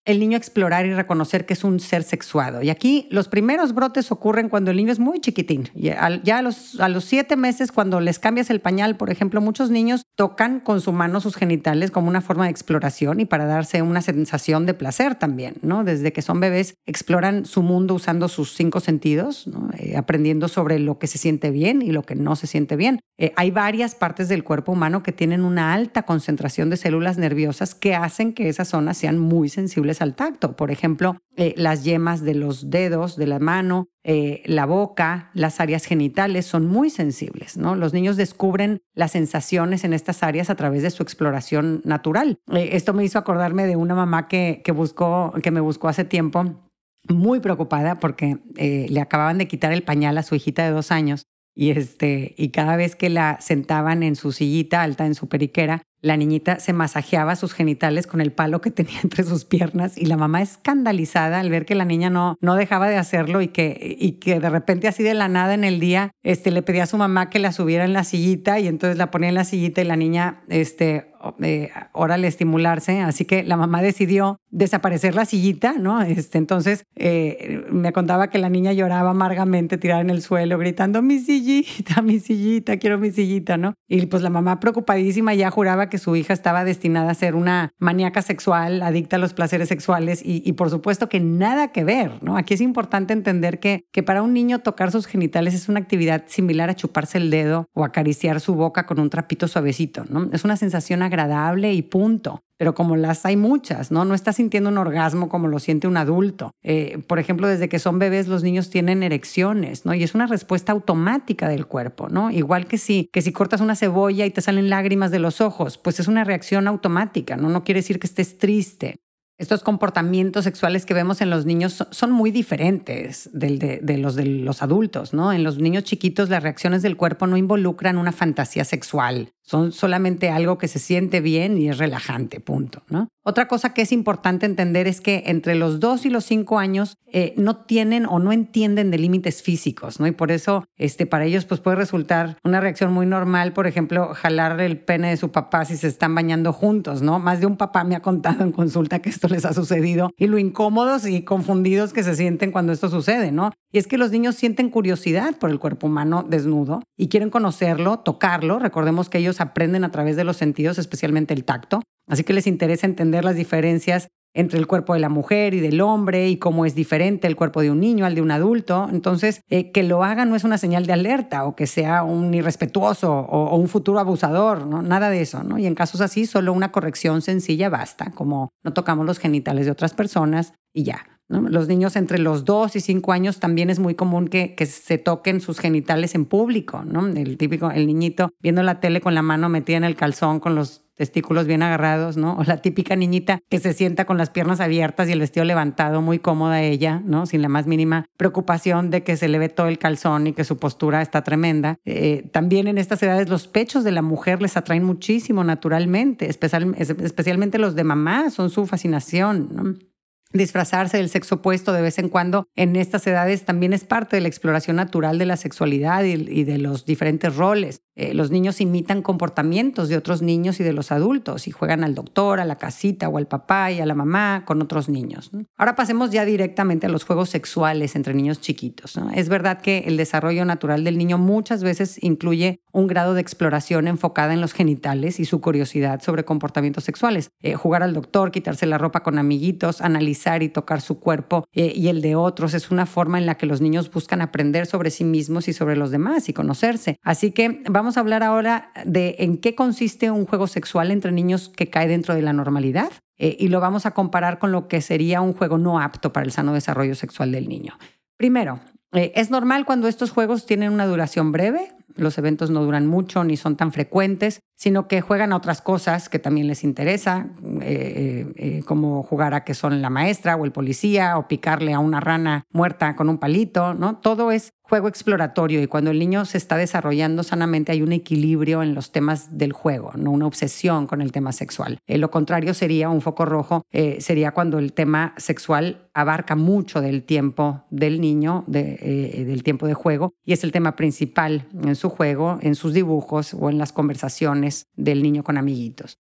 el 0.05 0.19
niño 0.19 0.37
explorar 0.37 0.85
y 0.85 0.93
reconocer 0.93 1.45
que 1.45 1.53
es 1.53 1.63
un 1.63 1.79
ser 1.79 2.03
sexuado. 2.03 2.61
Y 2.63 2.69
aquí 2.69 3.07
los 3.11 3.27
primeros 3.27 3.73
brotes 3.73 4.11
ocurren 4.11 4.49
cuando 4.49 4.71
el 4.71 4.77
niño 4.77 4.91
es 4.91 4.99
muy 4.99 5.19
chiquitín. 5.19 5.69
Ya 5.75 6.37
a 6.37 6.41
los, 6.41 6.79
a 6.79 6.89
los 6.89 7.03
siete 7.05 7.35
meses, 7.35 7.71
cuando 7.71 7.99
les 7.99 8.17
cambias 8.17 8.49
el 8.49 8.61
pañal, 8.61 8.97
por 8.97 9.09
ejemplo, 9.09 9.41
muchos 9.41 9.69
niños 9.69 10.03
tocan 10.15 10.59
con 10.59 10.81
su 10.81 10.91
mano 10.91 11.21
sus 11.21 11.35
genitales 11.35 11.91
como 11.91 12.07
una 12.07 12.21
forma 12.21 12.45
de 12.45 12.51
exploración 12.51 13.19
y 13.19 13.25
para 13.25 13.45
darse 13.45 13.81
una 13.81 14.01
sensación 14.01 14.65
de 14.65 14.73
placer 14.73 15.15
también, 15.15 15.55
¿no? 15.61 15.83
Desde 15.83 16.11
que 16.13 16.21
son 16.21 16.39
bebés, 16.39 16.75
exploran 16.85 17.45
su 17.45 17.61
mundo 17.61 17.93
usando 17.93 18.27
sus 18.27 18.53
cinco 18.53 18.79
sentidos, 18.79 19.49
eh, 19.77 19.95
aprendiendo 19.97 20.47
sobre 20.47 20.79
lo 20.79 20.97
que 20.97 21.07
se 21.07 21.17
siente 21.17 21.51
bien 21.51 21.81
y 21.81 21.91
lo 21.91 22.03
que 22.03 22.15
no 22.15 22.35
se 22.35 22.47
siente 22.47 22.75
bien. 22.75 22.99
Eh, 23.17 23.33
hay 23.35 23.51
varias 23.51 23.95
partes 23.95 24.29
del 24.29 24.43
cuerpo 24.43 24.71
humano 24.71 25.03
que 25.03 25.11
tienen 25.11 25.43
una 25.43 25.73
alta 25.73 26.03
concentración 26.03 26.69
de 26.69 26.77
células 26.77 27.17
nerviosas 27.17 27.75
que 27.75 27.95
hacen 27.95 28.33
que 28.33 28.49
esas 28.49 28.69
zonas 28.69 28.97
sean 28.97 29.19
muy 29.19 29.49
sensibles 29.49 29.88
al 30.01 30.15
tacto. 30.15 30.55
Por 30.55 30.71
ejemplo, 30.71 31.17
eh, 31.35 31.53
las 31.57 31.83
yemas 31.83 32.21
de 32.21 32.35
los 32.35 32.69
dedos, 32.69 33.15
de 33.17 33.27
la 33.27 33.39
mano, 33.39 33.87
eh, 34.03 34.43
la 34.45 34.65
boca, 34.65 35.31
las 35.33 35.59
áreas 35.59 35.85
genitales 35.85 36.45
son 36.45 36.65
muy 36.65 36.89
sensibles. 36.89 37.57
¿no? 37.57 37.75
Los 37.75 37.93
niños 37.93 38.17
descubren 38.17 38.79
las 38.93 39.11
sensaciones 39.11 39.83
en 39.83 39.93
estas 39.93 40.23
áreas 40.23 40.49
a 40.49 40.55
través 40.55 40.83
de 40.83 40.91
su 40.91 41.03
exploración 41.03 41.81
natural. 41.83 42.37
esto 42.53 42.93
me 42.93 43.03
hizo 43.03 43.19
acordarme 43.19 43.65
de 43.65 43.75
una 43.75 43.95
mamá 43.95 44.27
que, 44.27 44.61
que, 44.63 44.71
buscó, 44.71 45.33
que 45.41 45.51
me 45.51 45.59
buscó 45.59 45.87
hace 45.87 46.05
tiempo 46.05 46.69
muy 47.07 47.39
preocupada 47.39 47.99
porque 47.99 48.37
le 48.55 49.01
acababan 49.01 49.37
de 49.37 49.47
quitar 49.47 49.71
el 49.73 49.83
pañal 49.83 50.17
a 50.17 50.23
su 50.23 50.35
hijita 50.35 50.63
de 50.63 50.71
dos 50.71 50.91
años 50.91 51.25
y, 51.59 51.71
este, 51.71 52.35
y 52.37 52.51
cada 52.51 52.77
vez 52.77 52.95
que 52.95 53.09
la 53.09 53.37
sentaban 53.41 54.01
en 54.03 54.15
su 54.15 54.31
sillita 54.31 54.81
alta, 54.81 55.05
en 55.05 55.13
su 55.13 55.27
periquera, 55.27 55.81
la 56.01 56.17
niñita 56.17 56.59
se 56.59 56.73
masajeaba 56.73 57.35
sus 57.35 57.53
genitales 57.53 58.07
con 58.07 58.21
el 58.21 58.31
palo 58.31 58.61
que 58.61 58.71
tenía 58.71 58.99
entre 59.03 59.23
sus 59.23 59.45
piernas 59.45 59.97
y 59.97 60.05
la 60.05 60.17
mamá 60.17 60.41
escandalizada 60.41 61.39
al 61.39 61.49
ver 61.49 61.65
que 61.65 61.75
la 61.75 61.85
niña 61.85 62.09
no, 62.09 62.37
no 62.41 62.55
dejaba 62.55 62.89
de 62.89 62.97
hacerlo 62.97 63.41
y 63.41 63.49
que, 63.49 63.97
y 63.99 64.13
que 64.13 64.39
de 64.39 64.49
repente 64.49 64.87
así 64.87 65.03
de 65.03 65.13
la 65.13 65.27
nada 65.27 65.53
en 65.53 65.63
el 65.63 65.79
día 65.79 66.11
este, 66.23 66.51
le 66.51 66.61
pedía 66.61 66.83
a 66.83 66.87
su 66.87 66.97
mamá 66.97 67.29
que 67.29 67.39
la 67.39 67.51
subiera 67.51 67.85
en 67.85 67.93
la 67.93 68.03
sillita 68.03 68.59
y 68.59 68.67
entonces 68.67 68.97
la 68.97 69.11
ponía 69.11 69.29
en 69.29 69.35
la 69.35 69.45
sillita 69.45 69.81
y 69.81 69.85
la 69.85 69.95
niña 69.95 70.43
este, 70.47 71.09
eh, 71.41 71.69
órale 71.91 72.27
estimularse, 72.27 73.01
así 73.01 73.25
que 73.25 73.43
la 73.43 73.57
mamá 73.57 73.81
decidió 73.81 74.39
desaparecer 74.51 75.15
la 75.15 75.25
sillita, 75.25 75.73
¿no? 75.73 76.01
Este, 76.01 76.37
entonces 76.37 76.85
eh, 76.95 77.65
me 77.69 77.91
contaba 77.91 78.29
que 78.29 78.37
la 78.37 78.49
niña 78.49 78.71
lloraba 78.71 79.09
amargamente 79.09 79.77
tirada 79.77 80.01
en 80.01 80.09
el 80.09 80.21
suelo, 80.21 80.57
gritando, 80.57 81.01
mi 81.01 81.19
sillita, 81.19 82.01
mi 82.01 82.19
sillita, 82.19 82.77
quiero 82.77 82.97
mi 82.97 83.11
sillita, 83.11 83.57
¿no? 83.57 83.73
Y 83.87 84.05
pues 84.05 84.23
la 84.23 84.29
mamá 84.29 84.59
preocupadísima 84.61 85.33
ya 85.33 85.51
juraba 85.51 85.88
que 85.89 85.97
su 85.97 86.15
hija 86.15 86.33
estaba 86.33 86.63
destinada 86.63 87.11
a 87.11 87.15
ser 87.15 87.35
una 87.35 87.73
maníaca 87.77 88.21
sexual, 88.21 88.81
adicta 88.81 89.15
a 89.15 89.19
los 89.19 89.33
placeres 89.33 89.67
sexuales 89.67 90.21
y, 90.23 90.41
y 90.45 90.53
por 90.53 90.69
supuesto 90.69 91.09
que 91.09 91.19
nada 91.19 91.71
que 91.71 91.83
ver, 91.83 92.23
¿no? 92.23 92.37
Aquí 92.37 92.53
es 92.53 92.61
importante 92.61 93.13
entender 93.13 93.59
que, 93.59 93.85
que 93.91 94.03
para 94.03 94.21
un 94.21 94.33
niño 94.33 94.59
tocar 94.59 94.91
sus 94.91 95.07
genitales 95.07 95.53
es 95.53 95.69
una 95.69 95.79
actividad 95.79 96.23
similar 96.27 96.69
a 96.69 96.75
chuparse 96.75 97.17
el 97.17 97.29
dedo 97.29 97.67
o 97.73 97.83
acariciar 97.83 98.39
su 98.39 98.55
boca 98.55 98.85
con 98.85 98.99
un 98.99 99.09
trapito 99.09 99.47
suavecito, 99.47 100.05
¿no? 100.09 100.29
Es 100.31 100.43
una 100.43 100.57
sensación 100.57 101.01
agradable 101.01 101.73
y 101.73 101.81
punto. 101.81 102.41
Pero 102.59 102.75
como 102.75 102.97
las 102.97 103.25
hay 103.25 103.37
muchas, 103.37 103.89
¿no? 103.89 104.03
No 104.03 104.13
está 104.13 104.33
sintiendo 104.33 104.69
un 104.69 104.77
orgasmo 104.77 105.29
como 105.29 105.47
lo 105.47 105.59
siente 105.59 105.87
un 105.87 105.95
adulto. 105.95 106.51
Eh, 106.61 106.99
por 107.07 107.17
ejemplo, 107.17 107.47
desde 107.47 107.69
que 107.69 107.79
son 107.79 107.99
bebés 107.99 108.27
los 108.27 108.43
niños 108.43 108.69
tienen 108.69 109.01
erecciones, 109.01 109.85
¿no? 109.85 109.93
Y 109.93 110.03
es 110.03 110.13
una 110.13 110.27
respuesta 110.27 110.73
automática 110.73 111.47
del 111.47 111.65
cuerpo, 111.65 112.09
¿no? 112.09 112.29
Igual 112.29 112.67
que 112.67 112.77
si, 112.77 113.09
que 113.13 113.21
si 113.21 113.31
cortas 113.31 113.61
una 113.61 113.75
cebolla 113.75 114.25
y 114.25 114.31
te 114.31 114.41
salen 114.41 114.69
lágrimas 114.69 115.09
de 115.09 115.19
los 115.19 115.39
ojos, 115.39 115.77
pues 115.77 116.01
es 116.01 116.09
una 116.09 116.25
reacción 116.25 116.67
automática, 116.67 117.37
¿no? 117.37 117.47
No 117.47 117.63
quiere 117.63 117.79
decir 117.79 117.97
que 117.97 118.07
estés 118.07 118.37
triste 118.37 118.99
estos 119.39 119.63
comportamientos 119.63 120.43
sexuales 120.43 120.85
que 120.85 120.93
vemos 120.93 121.21
en 121.21 121.29
los 121.29 121.45
niños 121.45 121.87
son 121.91 122.11
muy 122.11 122.29
diferentes 122.29 123.29
de, 123.31 123.97
los 123.97 124.15
de 124.15 124.25
los 124.25 124.61
adultos, 124.61 125.13
¿no? 125.13 125.31
En 125.31 125.45
los 125.45 125.59
niños 125.59 125.85
chiquitos 125.85 126.27
las 126.27 126.43
reacciones 126.43 126.81
del 126.81 126.97
cuerpo 126.97 127.25
no 127.25 127.37
involucran 127.37 127.97
una 127.97 128.11
fantasía 128.11 128.65
sexual, 128.65 129.31
son 129.49 129.71
solamente 129.71 130.29
algo 130.29 130.59
que 130.59 130.67
se 130.67 130.77
siente 130.77 131.21
bien 131.21 131.57
y 131.57 131.69
es 131.69 131.79
relajante, 131.79 132.39
punto. 132.39 132.83
¿no? 132.87 133.07
Otra 133.23 133.47
cosa 133.47 133.73
que 133.73 133.81
es 133.81 133.91
importante 133.91 134.45
entender 134.45 134.85
es 134.85 135.01
que 135.01 135.23
entre 135.25 135.55
los 135.55 135.79
dos 135.79 136.05
y 136.05 136.11
los 136.11 136.23
cinco 136.23 136.59
años 136.59 136.97
eh, 137.11 137.33
no 137.35 137.57
tienen 137.57 138.05
o 138.05 138.19
no 138.19 138.31
entienden 138.31 138.91
de 138.91 138.99
límites 138.99 139.41
físicos, 139.41 139.99
¿no? 139.99 140.05
Y 140.05 140.11
por 140.11 140.31
eso 140.31 140.65
este, 140.77 141.07
para 141.07 141.25
ellos 141.25 141.45
pues, 141.45 141.59
puede 141.59 141.77
resultar 141.77 142.37
una 142.43 142.61
reacción 142.61 142.93
muy 142.93 143.07
normal, 143.07 143.53
por 143.53 143.65
ejemplo, 143.65 144.13
jalar 144.13 144.61
el 144.61 144.79
pene 144.79 145.09
de 145.09 145.17
su 145.17 145.31
papá 145.31 145.65
si 145.65 145.77
se 145.77 145.87
están 145.87 146.13
bañando 146.13 146.53
juntos, 146.53 147.01
¿no? 147.01 147.19
Más 147.19 147.39
de 147.39 147.47
un 147.47 147.57
papá 147.57 147.83
me 147.83 147.95
ha 147.95 148.01
contado 148.01 148.43
en 148.43 148.51
consulta 148.51 148.99
que 148.99 149.09
esto 149.09 149.27
les 149.27 149.45
ha 149.45 149.53
sucedido 149.53 150.11
y 150.17 150.27
lo 150.27 150.37
incómodos 150.37 151.07
y 151.07 151.23
confundidos 151.23 151.93
que 151.93 152.03
se 152.03 152.15
sienten 152.15 152.51
cuando 152.51 152.73
esto 152.73 152.89
sucede, 152.89 153.31
¿no? 153.31 153.51
Y 153.71 153.77
es 153.77 153.87
que 153.87 153.97
los 153.97 154.11
niños 154.11 154.35
sienten 154.35 154.69
curiosidad 154.69 155.35
por 155.37 155.49
el 155.49 155.59
cuerpo 155.59 155.87
humano 155.87 156.25
desnudo 156.27 156.81
y 156.97 157.09
quieren 157.09 157.29
conocerlo, 157.29 157.99
tocarlo. 157.99 158.59
Recordemos 158.59 159.09
que 159.09 159.19
ellos 159.19 159.38
aprenden 159.41 159.83
a 159.83 159.91
través 159.91 160.15
de 160.15 160.23
los 160.23 160.37
sentidos, 160.37 160.77
especialmente 160.77 161.33
el 161.33 161.43
tacto. 161.43 161.81
Así 162.07 162.23
que 162.23 162.33
les 162.33 162.47
interesa 162.47 162.87
entender 162.87 163.23
las 163.23 163.35
diferencias 163.35 164.07
entre 164.33 164.59
el 164.59 164.67
cuerpo 164.67 164.93
de 164.93 164.99
la 164.99 165.09
mujer 165.09 165.53
y 165.53 165.59
del 165.59 165.81
hombre 165.81 166.29
y 166.29 166.37
cómo 166.37 166.65
es 166.65 166.75
diferente 166.75 167.27
el 167.27 167.35
cuerpo 167.35 167.61
de 167.61 167.71
un 167.71 167.79
niño 167.79 168.05
al 168.05 168.15
de 168.15 168.21
un 168.21 168.31
adulto. 168.31 168.87
Entonces, 168.91 169.41
eh, 169.49 169.71
que 169.71 169.83
lo 169.83 170.03
hagan 170.03 170.29
no 170.29 170.35
es 170.35 170.43
una 170.43 170.57
señal 170.57 170.85
de 170.85 170.93
alerta 170.93 171.45
o 171.45 171.55
que 171.55 171.67
sea 171.67 172.03
un 172.03 172.33
irrespetuoso 172.33 173.11
o, 173.11 173.55
un 173.55 173.67
futuro 173.67 173.99
abusador, 173.99 174.65
¿no? 174.65 174.81
Nada 174.81 175.09
de 175.09 175.21
eso, 175.21 175.43
¿no? 175.43 175.57
Y 175.57 175.65
en 175.65 175.75
casos 175.75 176.01
así, 176.01 176.25
solo 176.25 176.53
una 176.53 176.71
corrección 176.71 177.21
sencilla 177.21 177.69
basta, 177.69 178.11
como 178.11 178.49
no 178.63 178.73
tocamos 178.73 179.05
los 179.05 179.19
genitales 179.19 179.65
de 179.65 179.71
otras 179.71 179.93
personas 179.93 180.53
y 180.73 180.83
ya. 180.83 181.18
Los 181.29 181.67
niños 181.67 181.95
entre 181.95 182.17
los 182.17 182.43
2 182.43 182.75
y 182.75 182.79
5 182.79 183.11
años 183.11 183.39
también 183.39 183.69
es 183.69 183.77
muy 183.77 183.93
común 183.93 184.27
que, 184.27 184.55
se 184.65 184.97
toquen 184.97 185.41
sus 185.41 185.59
genitales 185.59 186.15
en 186.15 186.25
público, 186.25 186.83
¿no? 186.85 187.05
El 187.07 187.37
típico, 187.37 187.69
el 187.69 187.85
niñito 187.85 188.31
viendo 188.41 188.63
la 188.63 188.79
tele 188.79 188.99
con 188.99 189.13
la 189.13 189.21
mano 189.21 189.47
metida 189.47 189.77
en 189.77 189.83
el 189.83 189.95
calzón 189.95 190.39
con 190.39 190.55
los 190.55 190.83
testículos 190.95 191.47
bien 191.47 191.63
agarrados, 191.63 192.17
¿no? 192.17 192.35
O 192.37 192.43
la 192.43 192.57
típica 192.57 192.95
niñita 192.95 193.39
que 193.47 193.59
se 193.59 193.73
sienta 193.73 194.03
con 194.03 194.17
las 194.17 194.31
piernas 194.31 194.59
abiertas 194.59 195.07
y 195.07 195.13
el 195.13 195.19
vestido 195.19 195.45
levantado, 195.45 196.01
muy 196.01 196.19
cómoda 196.19 196.61
ella, 196.61 197.01
¿no? 197.05 197.25
Sin 197.25 197.41
la 197.41 197.47
más 197.47 197.67
mínima 197.67 198.05
preocupación 198.17 198.89
de 198.89 199.03
que 199.03 199.15
se 199.15 199.29
le 199.29 199.39
ve 199.39 199.47
todo 199.47 199.67
el 199.67 199.77
calzón 199.77 200.27
y 200.27 200.33
que 200.33 200.43
su 200.43 200.57
postura 200.57 201.01
está 201.01 201.23
tremenda. 201.23 201.77
Eh, 201.85 202.27
también 202.33 202.67
en 202.67 202.77
estas 202.77 203.01
edades 203.01 203.29
los 203.29 203.47
pechos 203.47 203.85
de 203.85 203.93
la 203.93 204.01
mujer 204.01 204.41
les 204.41 204.57
atraen 204.57 204.83
muchísimo 204.83 205.43
naturalmente, 205.45 206.29
especialmente 206.29 207.59
los 207.59 207.75
de 207.75 207.83
mamá, 207.85 208.29
son 208.29 208.49
su 208.49 208.65
fascinación, 208.65 209.49
¿no? 209.53 209.88
Disfrazarse 210.31 210.97
del 210.97 211.09
sexo 211.09 211.35
opuesto 211.35 211.73
de 211.73 211.81
vez 211.81 211.97
en 211.97 212.09
cuando 212.09 212.47
en 212.55 212.75
estas 212.75 213.05
edades 213.07 213.45
también 213.45 213.73
es 213.73 213.83
parte 213.83 214.15
de 214.15 214.21
la 214.21 214.27
exploración 214.27 214.75
natural 214.75 215.17
de 215.17 215.25
la 215.25 215.37
sexualidad 215.37 216.03
y, 216.03 216.43
de 216.43 216.57
los 216.57 216.85
diferentes 216.85 217.35
roles. 217.35 217.81
Eh, 217.99 218.13
los 218.13 218.31
niños 218.31 218.61
imitan 218.61 219.01
comportamientos 219.01 219.89
de 219.89 219.97
otros 219.97 220.21
niños 220.21 220.61
y 220.61 220.63
de 220.63 220.71
los 220.71 220.93
adultos 220.93 221.49
y 221.49 221.51
juegan 221.51 221.83
al 221.83 221.95
doctor, 221.95 222.39
a 222.39 222.45
la 222.45 222.55
casita 222.55 223.09
o 223.09 223.17
al 223.17 223.27
papá 223.27 223.71
y 223.71 223.81
a 223.81 223.85
la 223.85 223.93
mamá 223.93 224.43
con 224.45 224.61
otros 224.61 224.87
niños. 224.87 225.31
Ahora 225.57 225.75
pasemos 225.75 226.09
ya 226.09 226.23
directamente 226.23 226.87
a 226.87 226.89
los 226.89 227.03
juegos 227.03 227.29
sexuales 227.29 227.97
entre 227.97 228.13
niños 228.13 228.39
chiquitos. 228.39 228.97
Es 229.13 229.27
verdad 229.27 229.59
que 229.59 229.79
el 229.79 229.97
desarrollo 229.97 230.45
natural 230.45 230.85
del 230.85 230.97
niño 230.97 231.17
muchas 231.17 231.61
veces 231.61 232.01
incluye 232.01 232.61
un 232.71 232.87
grado 232.87 233.15
de 233.15 233.19
exploración 233.19 233.85
enfocada 233.87 234.33
en 234.33 234.39
los 234.39 234.53
genitales 234.53 235.19
y 235.19 235.25
su 235.25 235.41
curiosidad 235.41 236.01
sobre 236.01 236.23
comportamientos 236.23 236.85
sexuales. 236.85 237.31
Eh, 237.41 237.55
jugar 237.55 237.83
al 237.83 237.93
doctor, 237.93 238.31
quitarse 238.31 238.65
la 238.65 238.77
ropa 238.77 239.03
con 239.03 239.17
amiguitos, 239.17 239.81
analizar 239.81 240.41
y 240.41 240.47
tocar 240.47 240.79
su 240.79 241.01
cuerpo 241.01 241.45
eh, 241.51 241.73
y 241.75 241.89
el 241.89 242.01
de 242.01 242.15
otros 242.15 242.53
es 242.53 242.71
una 242.71 242.85
forma 242.85 243.17
en 243.17 243.25
la 243.25 243.35
que 243.35 243.45
los 243.45 243.59
niños 243.59 243.91
buscan 243.91 244.21
aprender 244.21 244.67
sobre 244.67 244.89
sí 244.89 245.03
mismos 245.03 245.49
y 245.49 245.53
sobre 245.53 245.75
los 245.75 245.91
demás 245.91 246.29
y 246.29 246.33
conocerse. 246.33 246.97
Así 247.03 247.31
que 247.31 247.61
vamos 247.69 247.88
a 247.97 248.01
hablar 248.01 248.23
ahora 248.23 248.71
de 248.85 249.15
en 249.19 249.37
qué 249.37 249.55
consiste 249.55 250.11
un 250.11 250.25
juego 250.25 250.47
sexual 250.47 250.91
entre 250.91 251.11
niños 251.11 251.49
que 251.49 251.69
cae 251.69 251.87
dentro 251.87 252.15
de 252.15 252.21
la 252.21 252.33
normalidad 252.33 252.91
eh, 253.17 253.35
y 253.39 253.47
lo 253.49 253.59
vamos 253.59 253.85
a 253.85 253.91
comparar 253.91 254.39
con 254.39 254.51
lo 254.51 254.67
que 254.67 254.81
sería 254.81 255.21
un 255.21 255.33
juego 255.33 255.57
no 255.57 255.79
apto 255.79 256.13
para 256.13 256.25
el 256.25 256.31
sano 256.31 256.53
desarrollo 256.53 256.95
sexual 256.95 257.31
del 257.31 257.49
niño. 257.49 257.77
Primero, 258.17 258.59
es 258.91 259.29
normal 259.29 259.65
cuando 259.65 259.87
estos 259.87 260.11
juegos 260.11 260.45
tienen 260.45 260.73
una 260.73 260.87
duración 260.87 261.31
breve, 261.31 261.75
los 261.95 262.17
eventos 262.17 262.49
no 262.49 262.63
duran 262.63 262.87
mucho 262.87 263.23
ni 263.23 263.37
son 263.37 263.55
tan 263.55 263.71
frecuentes, 263.71 264.41
sino 264.55 264.87
que 264.87 265.01
juegan 265.01 265.31
a 265.31 265.35
otras 265.35 265.61
cosas 265.61 266.09
que 266.09 266.19
también 266.19 266.47
les 266.47 266.63
interesa, 266.63 267.27
eh, 267.61 267.61
eh, 267.61 268.33
eh, 268.35 268.63
como 268.63 269.03
jugar 269.03 269.33
a 269.33 269.43
que 269.43 269.53
son 269.53 269.81
la 269.81 269.89
maestra 269.89 270.35
o 270.35 270.45
el 270.45 270.51
policía 270.51 271.17
o 271.17 271.27
picarle 271.27 271.73
a 271.73 271.79
una 271.79 271.99
rana 271.99 272.43
muerta 272.51 272.95
con 272.95 273.09
un 273.09 273.17
palito, 273.17 273.73
¿no? 273.73 273.97
Todo 273.97 274.31
es 274.31 274.53
juego 274.69 274.87
exploratorio 274.87 275.61
y 275.61 275.67
cuando 275.67 275.91
el 275.91 275.99
niño 275.99 276.25
se 276.25 276.37
está 276.37 276.55
desarrollando 276.55 277.23
sanamente 277.23 277.71
hay 277.71 277.81
un 277.81 277.91
equilibrio 277.91 278.61
en 278.61 278.75
los 278.75 278.91
temas 278.91 279.37
del 279.37 279.51
juego, 279.51 279.91
no 279.97 280.11
una 280.11 280.27
obsesión 280.27 280.85
con 280.85 281.01
el 281.01 281.11
tema 281.11 281.31
sexual. 281.31 281.79
lo 281.87 282.11
contrario 282.11 282.53
sería 282.53 282.89
un 282.89 283.01
foco 283.01 283.25
rojo, 283.25 283.63
sería 283.99 284.31
cuando 284.31 284.59
el 284.59 284.73
tema 284.73 285.13
sexual 285.17 285.89
abarca 285.93 286.35
mucho 286.35 286.81
del 286.81 287.03
tiempo 287.03 287.65
del 287.71 287.99
niño, 287.99 288.43
del 288.47 289.41
tiempo 289.43 289.65
de 289.65 289.73
juego, 289.73 290.13
y 290.23 290.33
es 290.33 290.43
el 290.43 290.51
tema 290.51 290.75
principal 290.75 291.47
en 291.63 291.75
su 291.75 291.89
juego, 291.89 292.37
en 292.41 292.55
sus 292.55 292.73
dibujos 292.73 293.33
o 293.33 293.49
en 293.49 293.57
las 293.57 293.73
conversaciones 293.73 294.67
del 294.75 295.01
niño 295.01 295.23
con 295.23 295.37
amiguitos. 295.37 295.97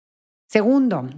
Segundo, 0.49 1.09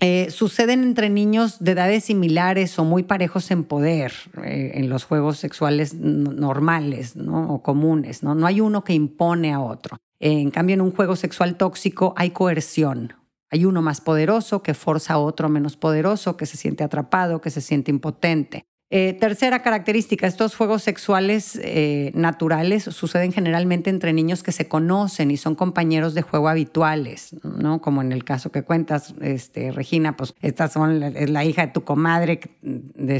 eh, 0.00 0.30
suceden 0.30 0.82
entre 0.82 1.10
niños 1.10 1.58
de 1.60 1.72
edades 1.72 2.04
similares 2.04 2.78
o 2.78 2.84
muy 2.84 3.02
parejos 3.02 3.50
en 3.50 3.64
poder 3.64 4.12
eh, 4.42 4.72
en 4.74 4.88
los 4.88 5.04
juegos 5.04 5.38
sexuales 5.38 5.94
normales 5.94 7.14
o 7.16 7.62
comunes. 7.62 8.22
¿no? 8.22 8.34
no 8.34 8.46
hay 8.46 8.60
uno 8.60 8.84
que 8.84 8.94
impone 8.94 9.52
a 9.52 9.60
otro. 9.60 9.98
en 10.18 10.50
cambio, 10.50 10.74
en 10.74 10.80
un 10.80 10.92
juego 10.92 11.16
sexual 11.16 11.56
tóxico 11.56 12.14
hay 12.16 12.30
coerción. 12.30 13.14
Hay 13.50 13.66
uno 13.66 13.82
más 13.82 14.00
poderoso 14.00 14.62
que 14.62 14.72
forza 14.72 15.14
a 15.14 15.18
otro 15.18 15.50
menos 15.50 15.76
poderoso, 15.76 16.38
que 16.38 16.46
se 16.46 16.56
siente 16.56 16.84
atrapado, 16.84 17.42
que 17.42 17.50
se 17.50 17.60
siente 17.60 17.90
impotente. 17.90 18.64
Eh, 18.94 19.16
tercera 19.18 19.62
característica, 19.62 20.26
estos 20.26 20.54
juegos 20.54 20.82
sexuales 20.82 21.58
eh, 21.62 22.10
naturales 22.12 22.84
suceden 22.84 23.32
generalmente 23.32 23.88
entre 23.88 24.12
niños 24.12 24.42
que 24.42 24.52
se 24.52 24.68
conocen 24.68 25.30
y 25.30 25.38
son 25.38 25.54
compañeros 25.54 26.12
de 26.12 26.20
juego 26.20 26.50
habituales, 26.50 27.34
¿no? 27.42 27.80
Como 27.80 28.02
en 28.02 28.12
el 28.12 28.22
caso 28.22 28.52
que 28.52 28.64
cuentas, 28.64 29.14
este, 29.22 29.72
Regina, 29.72 30.14
pues 30.14 30.34
estas 30.42 30.74
son, 30.74 31.02
es 31.02 31.30
la 31.30 31.42
hija 31.42 31.64
de 31.64 31.72
tu 31.72 31.84
comadre, 31.84 32.38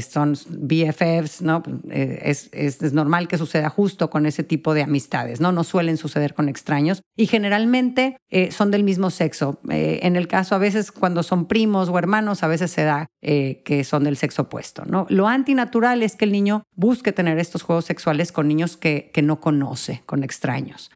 son 0.07 0.37
BFFs, 0.47 1.41
¿no? 1.41 1.63
Eh, 1.89 2.19
es, 2.21 2.51
es, 2.51 2.93
normal 2.93 3.27
que 3.27 3.39
suceda 3.39 3.69
justo 3.69 4.11
con 4.11 4.27
ese 4.27 4.43
tipo 4.43 4.75
de 4.75 4.83
amistades, 4.83 5.41
¿no? 5.41 5.51
No 5.51 5.63
suelen 5.63 5.97
suceder 5.97 6.35
con 6.35 6.49
extraños 6.49 7.01
y 7.17 7.25
generalmente 7.25 8.17
son 8.51 8.69
del 8.69 8.83
mismo 8.83 9.09
sexo. 9.09 9.59
en 9.69 10.15
el 10.15 10.27
caso, 10.27 10.53
a 10.53 10.57
veces 10.59 10.91
cuando 10.91 11.23
son 11.23 11.47
primos 11.47 11.89
o 11.89 11.97
hermanos, 11.97 12.43
a 12.43 12.47
veces 12.47 12.69
se 12.69 12.83
da 12.83 13.07
que 13.21 13.83
son 13.87 14.03
del 14.03 14.17
sexo 14.17 14.43
opuesto, 14.43 14.85
¿no? 14.85 15.07
Lo 15.09 15.27
antinatural 15.27 15.62
natural 15.63 16.03
es 16.03 16.15
que 16.17 16.25
el 16.25 16.31
niño 16.33 16.63
busque 16.75 17.13
tener 17.13 17.39
estos 17.39 17.63
juegos 17.63 17.85
sexuales 17.85 18.31
con 18.33 18.47
niños 18.49 18.75
que, 18.75 19.11
no 19.23 19.39
conoce, 19.39 20.03
con 20.05 20.23
extraños. 20.23 20.91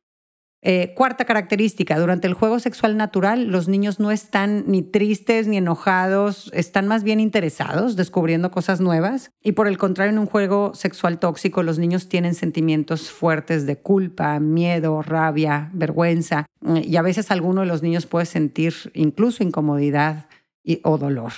Eh, 0.62 0.94
cuarta 0.96 1.24
característica, 1.24 1.98
durante 1.98 2.28
el 2.28 2.34
juego 2.34 2.60
sexual 2.60 2.98
natural 2.98 3.46
los 3.48 3.70
niños 3.70 4.00
no 4.00 4.12
están 4.12 4.66
ni 4.68 4.82
tristes 4.82 5.48
ni 5.48 5.56
enojados, 5.56 6.50
están 6.54 6.88
más 6.88 7.04
bien 7.04 7.22
interesados, 7.22 7.96
descubriendo 7.96 8.52
cosas 8.52 8.82
nuevas. 8.82 9.30
Y 9.42 9.54
por 9.54 9.68
el 9.68 9.78
contrario, 9.78 10.12
en 10.12 10.20
un 10.20 10.26
juego 10.26 10.74
sexual 10.74 11.20
tóxico 11.20 11.64
los 11.64 11.80
niños 11.80 12.10
tienen 12.10 12.34
sentimientos 12.34 13.10
fuertes 13.10 13.66
de 13.66 13.78
culpa, 13.78 14.40
miedo, 14.42 15.02
rabia, 15.02 15.70
vergüenza. 15.74 16.46
Y 16.84 16.98
a 16.98 17.02
veces 17.04 17.32
alguno 17.32 17.62
de 17.62 17.68
los 17.68 17.84
niños 17.84 18.06
puede 18.06 18.26
sentir 18.26 18.74
incluso 18.94 19.44
incomodidad 19.44 20.28
o 20.84 20.98
dolor. 20.98 21.32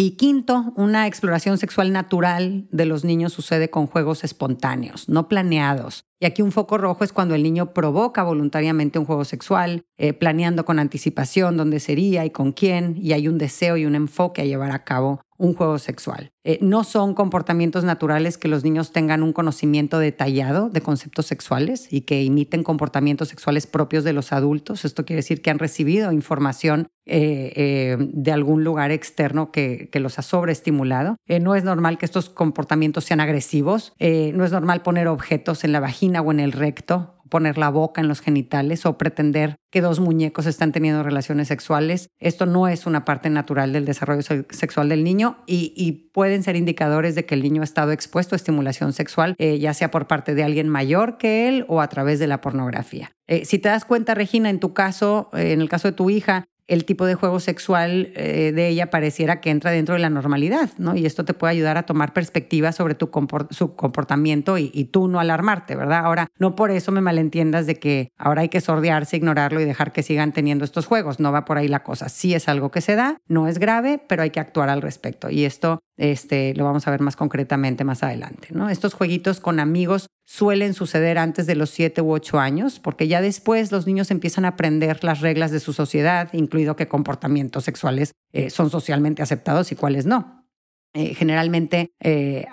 Y 0.00 0.12
quinto, 0.12 0.72
una 0.76 1.08
exploración 1.08 1.58
sexual 1.58 1.90
natural 1.90 2.68
de 2.70 2.86
los 2.86 3.04
niños 3.04 3.32
sucede 3.32 3.68
con 3.68 3.88
juegos 3.88 4.22
espontáneos, 4.22 5.08
no 5.08 5.26
planeados. 5.26 6.04
Y 6.20 6.26
aquí 6.26 6.40
un 6.40 6.52
foco 6.52 6.78
rojo 6.78 7.02
es 7.02 7.12
cuando 7.12 7.34
el 7.34 7.42
niño 7.42 7.74
provoca 7.74 8.22
voluntariamente 8.22 9.00
un 9.00 9.06
juego 9.06 9.24
sexual, 9.24 9.82
eh, 9.96 10.12
planeando 10.12 10.64
con 10.64 10.78
anticipación 10.78 11.56
dónde 11.56 11.80
sería 11.80 12.24
y 12.24 12.30
con 12.30 12.52
quién, 12.52 12.96
y 12.96 13.12
hay 13.12 13.26
un 13.26 13.38
deseo 13.38 13.76
y 13.76 13.86
un 13.86 13.96
enfoque 13.96 14.42
a 14.42 14.44
llevar 14.44 14.70
a 14.70 14.84
cabo 14.84 15.20
un 15.38 15.54
juego 15.54 15.78
sexual. 15.78 16.32
Eh, 16.44 16.58
no 16.60 16.84
son 16.84 17.14
comportamientos 17.14 17.84
naturales 17.84 18.38
que 18.38 18.48
los 18.48 18.64
niños 18.64 18.92
tengan 18.92 19.22
un 19.22 19.32
conocimiento 19.32 19.98
detallado 19.98 20.68
de 20.68 20.80
conceptos 20.80 21.26
sexuales 21.26 21.86
y 21.90 22.02
que 22.02 22.22
imiten 22.22 22.64
comportamientos 22.64 23.28
sexuales 23.28 23.66
propios 23.66 24.04
de 24.04 24.12
los 24.12 24.32
adultos. 24.32 24.84
Esto 24.84 25.04
quiere 25.04 25.18
decir 25.18 25.40
que 25.40 25.50
han 25.50 25.58
recibido 25.58 26.12
información 26.12 26.88
eh, 27.06 27.96
de 27.98 28.32
algún 28.32 28.64
lugar 28.64 28.90
externo 28.90 29.50
que, 29.50 29.88
que 29.90 30.00
los 30.00 30.18
ha 30.18 30.22
sobreestimulado. 30.22 31.16
no 31.40 31.54
es 31.54 31.64
normal 31.64 31.98
que 31.98 32.04
estos 32.04 32.28
comportamientos 32.28 33.04
sean 33.04 33.20
agresivos. 33.20 33.92
no 33.98 34.44
es 34.44 34.52
normal 34.52 34.82
poner 34.82 35.08
objetos 35.08 35.64
en 35.64 35.72
la 35.72 35.80
vagina 35.80 36.20
o 36.20 36.32
en 36.32 36.40
el 36.40 36.52
recto, 36.52 37.17
poner 37.28 37.58
la 37.58 37.68
boca 37.68 38.00
en 38.00 38.08
los 38.08 38.20
genitales 38.20 38.86
o 38.86 38.98
pretender 38.98 39.56
que 39.70 39.80
dos 39.80 40.00
muñecos 40.00 40.46
están 40.46 40.72
teniendo 40.72 41.02
relaciones 41.02 41.48
sexuales. 41.48 42.08
Esto 42.18 42.46
no 42.46 42.68
es 42.68 42.86
una 42.86 43.04
parte 43.04 43.30
natural 43.30 43.72
del 43.72 43.84
desarrollo 43.84 44.22
sexual 44.50 44.88
del 44.88 45.04
niño 45.04 45.38
y, 45.46 46.06
pueden 46.18 46.42
ser 46.42 46.56
indicadores 46.56 47.14
de 47.14 47.26
que 47.26 47.36
el 47.36 47.44
niño 47.44 47.60
ha 47.60 47.64
estado 47.64 47.92
expuesto 47.92 48.34
a 48.34 48.36
estimulación 48.36 48.92
sexual, 48.92 49.36
eh, 49.38 49.60
ya 49.60 49.72
sea 49.72 49.92
por 49.92 50.08
parte 50.08 50.34
de 50.34 50.42
alguien 50.42 50.68
mayor 50.68 51.16
que 51.16 51.46
él 51.46 51.64
o 51.68 51.80
a 51.80 51.88
través 51.88 52.18
de 52.18 52.26
la 52.26 52.40
pornografía. 52.40 53.12
Eh, 53.28 53.44
si 53.44 53.60
te 53.60 53.68
das 53.68 53.84
cuenta, 53.84 54.14
Regina, 54.14 54.50
en 54.50 54.58
tu 54.58 54.74
caso, 54.74 55.30
eh, 55.32 55.52
en 55.52 55.60
el 55.60 55.68
caso 55.68 55.86
de 55.86 55.92
tu 55.92 56.10
hija, 56.10 56.48
el 56.68 56.84
tipo 56.84 57.06
de 57.06 57.14
juego 57.14 57.40
sexual 57.40 58.12
eh, 58.14 58.52
de 58.54 58.68
ella 58.68 58.90
pareciera 58.90 59.40
que 59.40 59.50
entra 59.50 59.70
dentro 59.70 59.94
de 59.94 60.00
la 60.00 60.10
normalidad, 60.10 60.70
¿no? 60.76 60.94
Y 60.94 61.06
esto 61.06 61.24
te 61.24 61.32
puede 61.32 61.52
ayudar 61.52 61.78
a 61.78 61.84
tomar 61.84 62.12
perspectiva 62.12 62.72
sobre 62.72 62.94
tu 62.94 63.10
su 63.50 63.74
comportamiento 63.74 64.58
y, 64.58 64.84
tú 64.92 65.08
no 65.08 65.18
alarmarte, 65.18 65.76
¿verdad? 65.76 66.04
Ahora, 66.04 66.28
no 66.38 66.54
por 66.54 66.70
eso 66.70 66.92
me 66.92 67.00
malentiendas 67.00 67.66
de 67.66 67.76
que 67.76 68.12
ahora 68.16 68.42
hay 68.42 68.48
que 68.48 68.60
sordearse, 68.60 69.16
ignorarlo 69.16 69.60
y 69.60 69.64
dejar 69.64 69.92
que 69.92 70.02
sigan 70.02 70.32
teniendo 70.32 70.64
estos 70.64 70.86
juegos. 70.86 71.20
No 71.20 71.32
va 71.32 71.44
por 71.44 71.58
ahí 71.58 71.68
la 71.68 71.82
cosa. 71.82 72.08
Sí 72.08 72.34
es 72.34 72.48
algo 72.48 72.70
que 72.70 72.80
se 72.80 72.94
da, 72.94 73.18
no 73.26 73.48
es 73.48 73.58
grave, 73.58 74.00
pero 74.06 74.22
hay 74.22 74.30
que 74.30 74.40
actuar 74.40 74.68
al 74.68 74.82
respecto. 74.82 75.30
Y 75.30 75.44
esto 75.44 75.80
este, 75.96 76.54
lo 76.54 76.64
vamos 76.64 76.86
a 76.86 76.90
ver 76.90 77.00
más 77.00 77.16
concretamente 77.16 77.84
más 77.84 78.02
adelante. 78.02 78.48
¿no? 78.50 78.68
Estos 78.68 78.94
jueguitos 78.94 79.40
con 79.40 79.58
amigos 79.58 80.08
suelen 80.28 80.74
suceder 80.74 81.16
antes 81.16 81.46
de 81.46 81.54
los 81.54 81.70
7 81.70 82.02
u 82.02 82.12
8 82.12 82.38
años, 82.38 82.80
porque 82.80 83.08
ya 83.08 83.22
después 83.22 83.72
los 83.72 83.86
niños 83.86 84.10
empiezan 84.10 84.44
a 84.44 84.48
aprender 84.48 85.02
las 85.02 85.22
reglas 85.22 85.50
de 85.50 85.58
su 85.58 85.72
sociedad, 85.72 86.28
incluido 86.34 86.76
qué 86.76 86.86
comportamientos 86.86 87.64
sexuales 87.64 88.12
eh, 88.34 88.50
son 88.50 88.68
socialmente 88.68 89.22
aceptados 89.22 89.72
y 89.72 89.74
cuáles 89.74 90.04
no. 90.04 90.46
Eh, 90.92 91.14
generalmente 91.14 91.92
eh, 92.00 92.44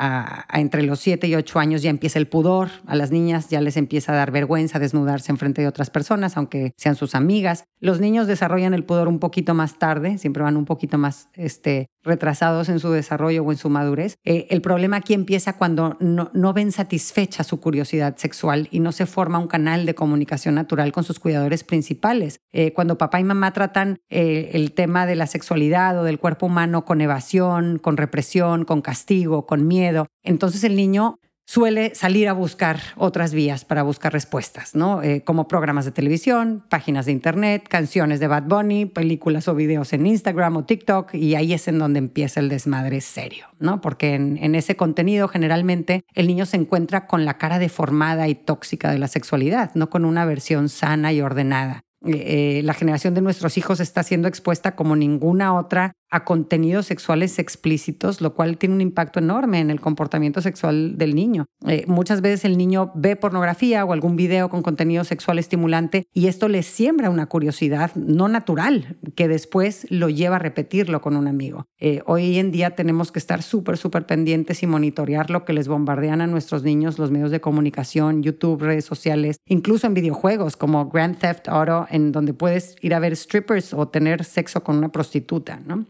entre 0.53 0.83
los 0.83 1.01
7 1.01 1.27
y 1.27 1.35
8 1.35 1.59
años 1.59 1.81
ya 1.81 1.89
empieza 1.89 2.17
el 2.17 2.27
pudor, 2.29 2.69
a 2.85 2.95
las 2.95 3.11
niñas 3.11 3.49
ya 3.49 3.59
les 3.59 3.75
empieza 3.75 4.13
a 4.13 4.15
dar 4.15 4.31
vergüenza 4.31 4.79
desnudarse 4.79 5.33
en 5.33 5.37
frente 5.37 5.61
de 5.61 5.67
otras 5.67 5.89
personas, 5.89 6.37
aunque 6.37 6.71
sean 6.77 6.95
sus 6.95 7.13
amigas. 7.13 7.65
Los 7.81 7.99
niños 7.99 8.25
desarrollan 8.25 8.73
el 8.73 8.85
pudor 8.85 9.09
un 9.09 9.19
poquito 9.19 9.53
más 9.53 9.79
tarde, 9.79 10.17
siempre 10.17 10.43
van 10.43 10.55
un 10.55 10.65
poquito 10.65 10.97
más 10.97 11.27
este, 11.33 11.87
retrasados 12.05 12.69
en 12.69 12.79
su 12.79 12.91
desarrollo 12.91 13.43
o 13.43 13.51
en 13.51 13.57
su 13.57 13.69
madurez. 13.69 14.17
Eh, 14.23 14.47
el 14.49 14.61
problema 14.61 14.97
aquí 14.97 15.13
empieza 15.13 15.57
cuando 15.57 15.97
no, 15.99 16.29
no, 16.33 16.53
ven 16.53 16.71
satisfecha 16.71 17.43
su 17.43 17.59
curiosidad 17.59 18.15
sexual 18.17 18.67
y 18.71 18.79
no 18.79 18.91
se 18.91 19.05
forma 19.05 19.39
un 19.39 19.47
canal 19.47 19.85
de 19.85 19.95
comunicación 19.95 20.55
natural 20.55 20.91
con 20.91 21.03
sus 21.03 21.19
cuidadores 21.19 21.63
principales. 21.63 22.39
cuando 22.73 22.97
papá 22.97 23.19
y 23.19 23.23
mamá 23.23 23.51
tratan 23.51 23.99
el 24.09 24.71
tema 24.73 25.05
de 25.05 25.15
la 25.15 25.27
sexualidad 25.27 25.99
o 25.99 26.03
del 26.03 26.19
cuerpo 26.19 26.45
humano 26.45 26.85
con 26.85 27.01
evasión, 27.01 27.79
con 27.79 27.97
represión, 27.97 28.63
con 28.63 28.81
castigo, 28.81 29.45
con 29.45 29.67
miedo. 29.67 30.07
Entonces 30.23 30.63
el 30.63 30.75
niño 30.75 31.19
suele 31.45 31.93
salir 31.93 32.27
a 32.27 32.33
buscar 32.33 32.79
otras 32.97 33.33
vías 33.33 33.65
para 33.65 33.83
buscar 33.83 34.11
respuestas, 34.11 34.75
¿no? 34.75 35.03
Eh, 35.03 35.23
como 35.23 35.47
programas 35.47 35.85
de 35.85 35.91
televisión, 35.91 36.63
páginas 36.69 37.05
de 37.05 37.11
internet, 37.11 37.67
canciones 37.69 38.19
de 38.19 38.27
Bad 38.27 38.43
Bunny, 38.43 38.87
películas 38.87 39.47
o 39.47 39.55
videos 39.55 39.93
en 39.93 40.07
Instagram 40.07 40.57
o 40.57 40.65
TikTok, 40.65 41.13
y 41.13 41.35
ahí 41.35 41.53
es 41.53 41.67
en 41.67 41.77
donde 41.77 41.99
empieza 41.99 42.39
el 42.39 42.49
desmadre 42.49 42.99
serio, 43.01 43.45
¿no? 43.59 43.79
Porque 43.79 44.15
en, 44.15 44.55
ese 44.55 44.75
contenido 44.75 45.27
generalmente 45.27 46.03
el 46.13 46.27
niño 46.27 46.45
se 46.45 46.57
encuentra 46.57 47.05
con 47.05 47.25
la 47.25 47.37
cara 47.37 47.59
deformada 47.59 48.27
y 48.27 48.35
tóxica 48.35 48.91
de 48.91 48.99
la 48.99 49.07
sexualidad, 49.07 49.71
no 49.75 49.89
con 49.89 50.05
una 50.05 50.25
versión 50.25 50.69
sana 50.69 51.13
y 51.13 51.21
ordenada. 51.21 51.83
Eh, 52.07 52.61
la 52.63 52.73
generación 52.73 53.15
de 53.15 53.21
nuestros 53.21 53.57
hijos 53.57 53.79
está 53.79 54.03
siendo 54.03 54.27
expuesta 54.27 54.75
como 54.75 54.95
ninguna 54.95 55.55
otra 55.55 55.93
a 56.15 56.23
contenidos 56.23 56.85
sexuales 56.85 57.39
explícitos, 57.39 58.21
lo 58.21 58.33
cual 58.33 58.57
tiene 58.57 58.75
un 58.75 58.81
impacto 58.81 59.19
enorme 59.19 59.59
en 59.59 59.69
el 59.69 59.81
comportamiento 59.81 60.41
sexual 60.41 60.97
del 60.97 61.13
niño. 61.13 61.45
Eh, 61.67 61.83
muchas 61.87 62.21
veces 62.21 62.45
el 62.45 62.57
niño 62.57 62.93
ve 62.95 63.17
pornografía 63.17 63.83
o 63.83 63.91
algún 63.91 64.15
video 64.15 64.49
con 64.49 64.61
contenido 64.61 65.03
sexual 65.03 65.39
estimulante 65.39 66.05
y 66.13 66.27
esto 66.27 66.47
le 66.47 66.63
siembra 66.63 67.09
una 67.09 67.25
curiosidad 67.25 67.93
no 67.95 68.29
natural 68.29 68.97
que 69.15 69.27
después 69.27 69.87
lo 69.89 70.09
lleva 70.09 70.37
a 70.37 70.39
repetirlo 70.39 71.01
con 71.01 71.17
un 71.17 71.27
amigo. 71.27 71.65
Eh, 71.79 72.01
hoy 72.05 72.39
en 72.39 72.51
día 72.51 72.75
tenemos 72.75 73.11
que 73.11 73.19
estar 73.19 73.43
súper, 73.43 73.77
súper 73.77 74.05
pendientes 74.05 74.63
y 74.63 74.67
monitorear 74.67 75.29
lo 75.29 75.43
que 75.43 75.51
les 75.51 75.67
bombardean 75.67 76.21
a 76.21 76.27
nuestros 76.27 76.63
niños 76.63 76.97
los 76.97 77.11
medios 77.11 77.31
de 77.31 77.41
comunicación, 77.41 78.23
YouTube, 78.23 78.61
redes 78.61 78.85
sociales, 78.85 79.35
incluso 79.47 79.85
en 79.85 79.93
videojuegos 79.93 80.55
como 80.55 80.87
Grand 80.89 81.17
Theft 81.17 81.49
Auto, 81.49 81.87
en 81.89 82.13
donde 82.13 82.33
puedes 82.33 82.77
ir 82.81 82.93
a 82.93 82.99
ver 82.99 83.17
strippers 83.17 83.73
o 83.73 83.89
tener 83.89 84.23
sexo 84.23 84.63
con 84.63 84.77
una 84.77 84.93
prostituta, 84.93 85.59
¿no? 85.65 85.85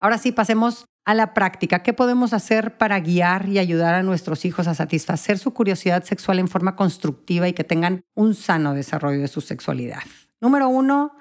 Ahora 0.00 0.18
sí, 0.18 0.32
pasemos 0.32 0.86
a 1.04 1.14
la 1.14 1.34
práctica. 1.34 1.82
¿Qué 1.82 1.92
podemos 1.92 2.32
hacer 2.32 2.78
para 2.78 2.98
guiar 3.00 3.48
y 3.48 3.58
ayudar 3.58 3.94
a 3.94 4.02
nuestros 4.02 4.44
hijos 4.44 4.66
a 4.66 4.74
satisfacer 4.74 5.38
su 5.38 5.52
curiosidad 5.52 6.04
sexual 6.04 6.38
en 6.38 6.48
forma 6.48 6.76
constructiva 6.76 7.48
y 7.48 7.52
que 7.52 7.64
tengan 7.64 8.02
un 8.14 8.34
sano 8.34 8.74
desarrollo 8.74 9.20
de 9.20 9.28
su 9.28 9.40
sexualidad? 9.40 10.02
Número 10.40 10.68
uno, 10.68 11.12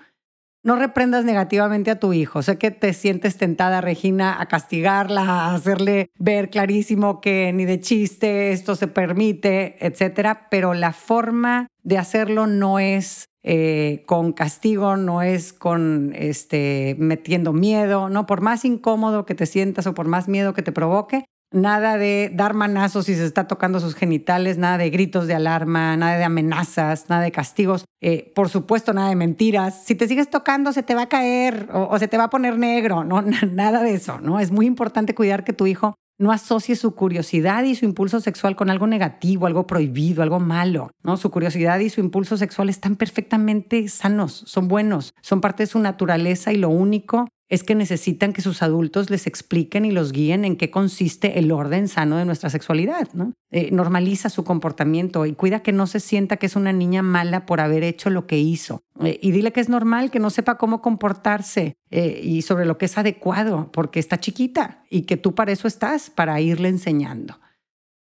no 0.64 0.76
reprendas 0.76 1.26
negativamente 1.26 1.92
a 1.92 2.00
tu 2.00 2.14
hijo. 2.14 2.42
Sé 2.42 2.58
que 2.58 2.72
te 2.72 2.94
sientes 2.94 3.38
tentada, 3.38 3.82
Regina, 3.82 4.40
a 4.40 4.48
castigarla, 4.48 5.22
a 5.22 5.56
hacerle 5.56 6.12
ver 6.18 6.50
clarísimo 6.50 7.22
que 7.22 7.52
ni 7.54 7.66
de 7.66 7.80
chiste 7.80 8.52
esto 8.52 8.76
se 8.76 8.88
permite, 8.88 9.78
etcétera, 9.86 10.48
pero 10.50 10.74
la 10.74 10.94
forma 10.94 11.68
de 11.84 11.98
hacerlo 11.98 12.48
no 12.48 12.80
es 12.80 13.30
eh, 13.42 14.04
con 14.06 14.34
castigo, 14.34 14.98
no 14.98 15.22
es 15.22 15.54
con 15.54 16.12
este, 16.14 16.96
metiendo 17.00 17.54
miedo, 17.54 18.10
¿no? 18.10 18.26
Por 18.26 18.42
más 18.42 18.66
incómodo 18.66 19.26
que 19.26 19.36
te 19.36 19.46
sientas 19.46 19.88
o 19.88 19.94
por 19.94 20.08
más 20.08 20.28
miedo 20.28 20.54
que 20.54 20.62
te 20.62 20.74
provoque, 20.74 21.26
nada 21.52 21.98
de 21.98 22.32
dar 22.34 22.54
manazos 22.54 23.06
si 23.06 23.16
se 23.16 23.26
está 23.26 23.48
tocando 23.48 23.80
sus 23.80 23.96
genitales, 23.96 24.58
nada 24.58 24.78
de 24.78 24.90
gritos 24.90 25.28
de 25.28 25.36
alarma, 25.36 25.96
nada 25.98 26.18
de 26.18 26.24
amenazas, 26.24 27.10
nada 27.10 27.24
de 27.24 27.32
castigos, 27.32 27.86
eh, 28.02 28.32
por 28.36 28.50
supuesto 28.50 28.94
nada 28.94 29.10
de 29.10 29.16
mentiras. 29.16 29.84
Si 29.86 29.96
te 29.96 30.08
sigues 30.08 30.30
tocando 30.30 30.74
se 30.74 30.84
te 30.84 30.96
va 30.96 31.04
a 31.04 31.10
caer 31.10 31.70
o, 31.74 31.88
o, 31.90 32.00
se 32.00 32.08
te 32.08 32.18
va 32.18 32.26
a 32.26 32.30
poner 32.30 32.58
negro, 32.58 33.04
no, 33.04 33.22
nada 33.52 33.84
de 33.84 33.94
eso, 33.94 34.20
¿no? 34.20 34.40
Es 34.40 34.52
muy 34.52 34.66
importante 34.66 35.16
cuidar 35.16 35.44
que 35.44 35.54
tu 35.54 35.68
hijo 35.68 35.96
no 36.20 36.34
asocie 36.34 36.76
su 36.76 36.94
curiosidad 36.94 37.64
y 37.64 37.76
su 37.76 37.86
impulso 37.86 38.20
sexual 38.20 38.56
con 38.56 38.70
algo 38.70 38.86
negativo, 38.86 39.48
algo 39.48 39.66
prohibido, 39.66 40.22
algo 40.22 40.40
malo. 40.40 40.92
¿no? 41.02 41.18
Su 41.18 41.32
curiosidad 41.32 41.80
y 41.80 41.90
su 41.90 42.02
impulso 42.02 42.38
sexual 42.38 42.70
están 42.70 42.98
perfectamente 42.98 43.88
sanos, 43.88 44.44
son 44.46 44.68
buenos, 44.68 45.16
son 45.22 45.40
parte 45.40 45.64
de 45.64 45.68
su 45.68 45.80
naturaleza 45.80 46.52
y 46.52 46.58
lo 46.58 46.70
único 46.70 47.30
es 47.50 47.64
que 47.64 47.74
necesitan 47.74 48.32
que 48.32 48.42
sus 48.42 48.62
adultos 48.62 49.10
les 49.10 49.26
expliquen 49.26 49.84
y 49.84 49.92
los 49.92 50.12
guíen 50.12 50.46
en 50.46 50.56
qué 50.56 50.70
consiste 50.70 51.40
el 51.40 51.52
orden 51.52 51.88
sano 51.88 52.18
de 52.18 52.26
nuestra 52.26 52.52
sexualidad. 52.52 53.10
¿no? 53.14 53.34
Eh, 53.50 53.72
normaliza 53.72 54.30
su 54.30 54.44
comportamiento 54.44 55.26
y 55.26 55.34
cuida 55.34 55.62
que 55.62 55.72
no 55.72 55.88
se 55.88 56.00
sienta 56.00 56.38
que 56.38 56.46
es 56.46 56.56
una 56.56 56.72
niña 56.72 57.02
mala 57.02 57.48
por 57.48 57.60
haber 57.60 57.84
hecho 57.84 58.12
lo 58.12 58.28
que 58.28 58.38
hizo. 58.38 58.84
Eh, 59.04 59.20
y 59.22 59.32
dile 59.32 59.52
que 59.52 59.62
es 59.62 59.70
normal 59.70 60.12
que 60.12 60.20
no 60.20 60.30
sepa 60.30 60.60
cómo 60.60 60.82
comportarse 60.82 61.76
eh, 61.90 62.22
y 62.24 62.44
sobre 62.44 62.66
lo 62.66 62.78
que 62.78 62.86
es 62.86 62.98
adecuado, 62.98 63.72
porque 63.74 64.00
está 64.00 64.20
chiquita 64.20 64.84
y 64.90 65.02
que 65.02 65.18
tú 65.18 65.34
para 65.34 65.52
eso 65.52 65.68
estás, 65.68 66.12
para 66.12 66.40
irle 66.40 66.70
enseñando. 66.70 67.40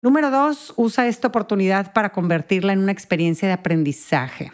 Número 0.02 0.30
dos, 0.30 0.72
usa 0.76 1.08
esta 1.08 1.28
oportunidad 1.28 1.92
para 1.92 2.12
convertirla 2.12 2.72
en 2.72 2.78
una 2.78 2.92
experiencia 2.92 3.48
de 3.48 3.54
aprendizaje. 3.54 4.52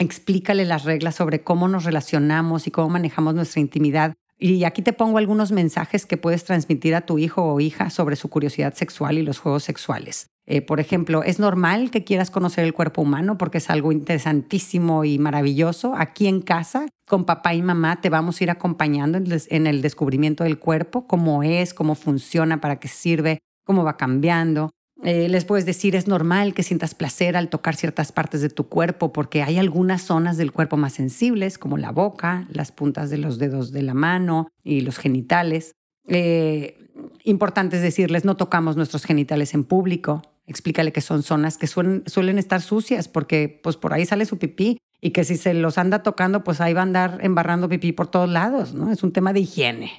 Explícale 0.00 0.64
las 0.64 0.84
reglas 0.84 1.16
sobre 1.16 1.42
cómo 1.42 1.68
nos 1.68 1.84
relacionamos 1.84 2.66
y 2.66 2.70
cómo 2.70 2.88
manejamos 2.88 3.34
nuestra 3.34 3.60
intimidad. 3.60 4.14
Y 4.38 4.64
aquí 4.64 4.80
te 4.80 4.94
pongo 4.94 5.18
algunos 5.18 5.52
mensajes 5.52 6.06
que 6.06 6.16
puedes 6.16 6.42
transmitir 6.44 6.94
a 6.94 7.02
tu 7.02 7.18
hijo 7.18 7.42
o 7.42 7.60
hija 7.60 7.90
sobre 7.90 8.16
su 8.16 8.30
curiosidad 8.30 8.72
sexual 8.72 9.18
y 9.18 9.22
los 9.22 9.38
juegos 9.38 9.62
sexuales. 9.62 10.28
Eh, 10.46 10.62
por 10.62 10.80
ejemplo, 10.80 11.22
¿es 11.22 11.38
normal 11.38 11.90
que 11.90 12.02
quieras 12.02 12.30
conocer 12.30 12.64
el 12.64 12.72
cuerpo 12.72 13.02
humano 13.02 13.36
porque 13.36 13.58
es 13.58 13.68
algo 13.68 13.92
interesantísimo 13.92 15.04
y 15.04 15.18
maravilloso? 15.18 15.92
Aquí 15.94 16.28
en 16.28 16.40
casa, 16.40 16.86
con 17.06 17.26
papá 17.26 17.52
y 17.52 17.60
mamá, 17.60 18.00
te 18.00 18.08
vamos 18.08 18.40
a 18.40 18.44
ir 18.44 18.50
acompañando 18.50 19.18
en 19.18 19.66
el 19.66 19.82
descubrimiento 19.82 20.44
del 20.44 20.58
cuerpo, 20.58 21.06
cómo 21.06 21.42
es, 21.42 21.74
cómo 21.74 21.94
funciona, 21.94 22.58
para 22.62 22.80
qué 22.80 22.88
sirve, 22.88 23.40
cómo 23.66 23.84
va 23.84 23.98
cambiando. 23.98 24.70
Eh, 25.02 25.28
les 25.28 25.44
puedes 25.44 25.64
decir, 25.64 25.96
es 25.96 26.06
normal 26.06 26.52
que 26.52 26.62
sientas 26.62 26.94
placer 26.94 27.36
al 27.36 27.48
tocar 27.48 27.74
ciertas 27.74 28.12
partes 28.12 28.42
de 28.42 28.50
tu 28.50 28.68
cuerpo 28.68 29.12
porque 29.12 29.42
hay 29.42 29.58
algunas 29.58 30.02
zonas 30.02 30.36
del 30.36 30.52
cuerpo 30.52 30.76
más 30.76 30.92
sensibles, 30.92 31.56
como 31.56 31.78
la 31.78 31.90
boca, 31.90 32.46
las 32.50 32.70
puntas 32.70 33.08
de 33.08 33.18
los 33.18 33.38
dedos 33.38 33.72
de 33.72 33.82
la 33.82 33.94
mano 33.94 34.48
y 34.62 34.82
los 34.82 34.98
genitales. 34.98 35.72
Eh, 36.06 36.76
importante 37.24 37.76
es 37.76 37.82
decirles, 37.82 38.24
no 38.24 38.36
tocamos 38.36 38.76
nuestros 38.76 39.04
genitales 39.04 39.54
en 39.54 39.64
público. 39.64 40.22
Explícale 40.46 40.92
que 40.92 41.00
son 41.00 41.22
zonas 41.22 41.56
que 41.56 41.66
suelen, 41.66 42.02
suelen 42.06 42.38
estar 42.38 42.60
sucias 42.60 43.08
porque 43.08 43.60
pues 43.62 43.76
por 43.76 43.94
ahí 43.94 44.04
sale 44.04 44.26
su 44.26 44.38
pipí 44.38 44.78
y 45.00 45.10
que 45.10 45.24
si 45.24 45.36
se 45.36 45.54
los 45.54 45.78
anda 45.78 46.02
tocando, 46.02 46.44
pues 46.44 46.60
ahí 46.60 46.74
va 46.74 46.80
a 46.80 46.84
andar 46.84 47.18
embarrando 47.22 47.68
pipí 47.68 47.92
por 47.92 48.08
todos 48.08 48.28
lados, 48.28 48.74
¿no? 48.74 48.92
Es 48.92 49.02
un 49.02 49.12
tema 49.12 49.32
de 49.32 49.40
higiene. 49.40 49.92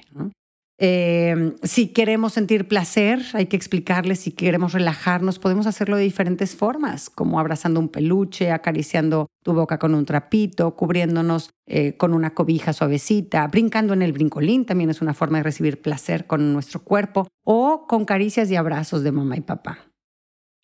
Eh, 0.78 1.54
si 1.62 1.88
queremos 1.88 2.32
sentir 2.32 2.66
placer, 2.66 3.22
hay 3.34 3.46
que 3.46 3.56
explicarles. 3.56 4.20
Si 4.20 4.32
queremos 4.32 4.72
relajarnos, 4.72 5.38
podemos 5.38 5.66
hacerlo 5.66 5.96
de 5.96 6.02
diferentes 6.02 6.56
formas, 6.56 7.10
como 7.10 7.38
abrazando 7.38 7.78
un 7.78 7.88
peluche, 7.88 8.50
acariciando 8.50 9.28
tu 9.44 9.52
boca 9.52 9.78
con 9.78 9.94
un 9.94 10.04
trapito, 10.04 10.74
cubriéndonos 10.74 11.50
eh, 11.66 11.96
con 11.96 12.14
una 12.14 12.34
cobija 12.34 12.72
suavecita, 12.72 13.46
brincando 13.48 13.92
en 13.92 14.02
el 14.02 14.12
brincolín, 14.12 14.66
también 14.66 14.90
es 14.90 15.02
una 15.02 15.14
forma 15.14 15.38
de 15.38 15.44
recibir 15.44 15.80
placer 15.80 16.26
con 16.26 16.52
nuestro 16.52 16.82
cuerpo, 16.82 17.28
o 17.44 17.86
con 17.86 18.04
caricias 18.04 18.50
y 18.50 18.56
abrazos 18.56 19.02
de 19.02 19.12
mamá 19.12 19.36
y 19.36 19.42
papá. 19.42 19.92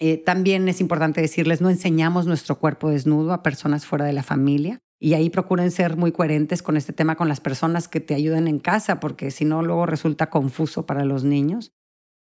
Eh, 0.00 0.16
también 0.16 0.68
es 0.68 0.80
importante 0.80 1.20
decirles, 1.20 1.60
no 1.60 1.70
enseñamos 1.70 2.26
nuestro 2.26 2.58
cuerpo 2.58 2.88
desnudo 2.90 3.32
a 3.32 3.42
personas 3.42 3.84
fuera 3.84 4.04
de 4.04 4.12
la 4.12 4.22
familia. 4.22 4.80
Y 5.00 5.14
ahí 5.14 5.30
procuren 5.30 5.70
ser 5.70 5.96
muy 5.96 6.12
coherentes 6.12 6.62
con 6.62 6.76
este 6.76 6.92
tema 6.92 7.16
con 7.16 7.28
las 7.28 7.40
personas 7.40 7.88
que 7.88 8.00
te 8.00 8.14
ayuden 8.14 8.48
en 8.48 8.58
casa, 8.58 9.00
porque 9.00 9.30
si 9.30 9.44
no, 9.44 9.62
luego 9.62 9.86
resulta 9.86 10.30
confuso 10.30 10.86
para 10.86 11.04
los 11.04 11.24
niños. 11.24 11.72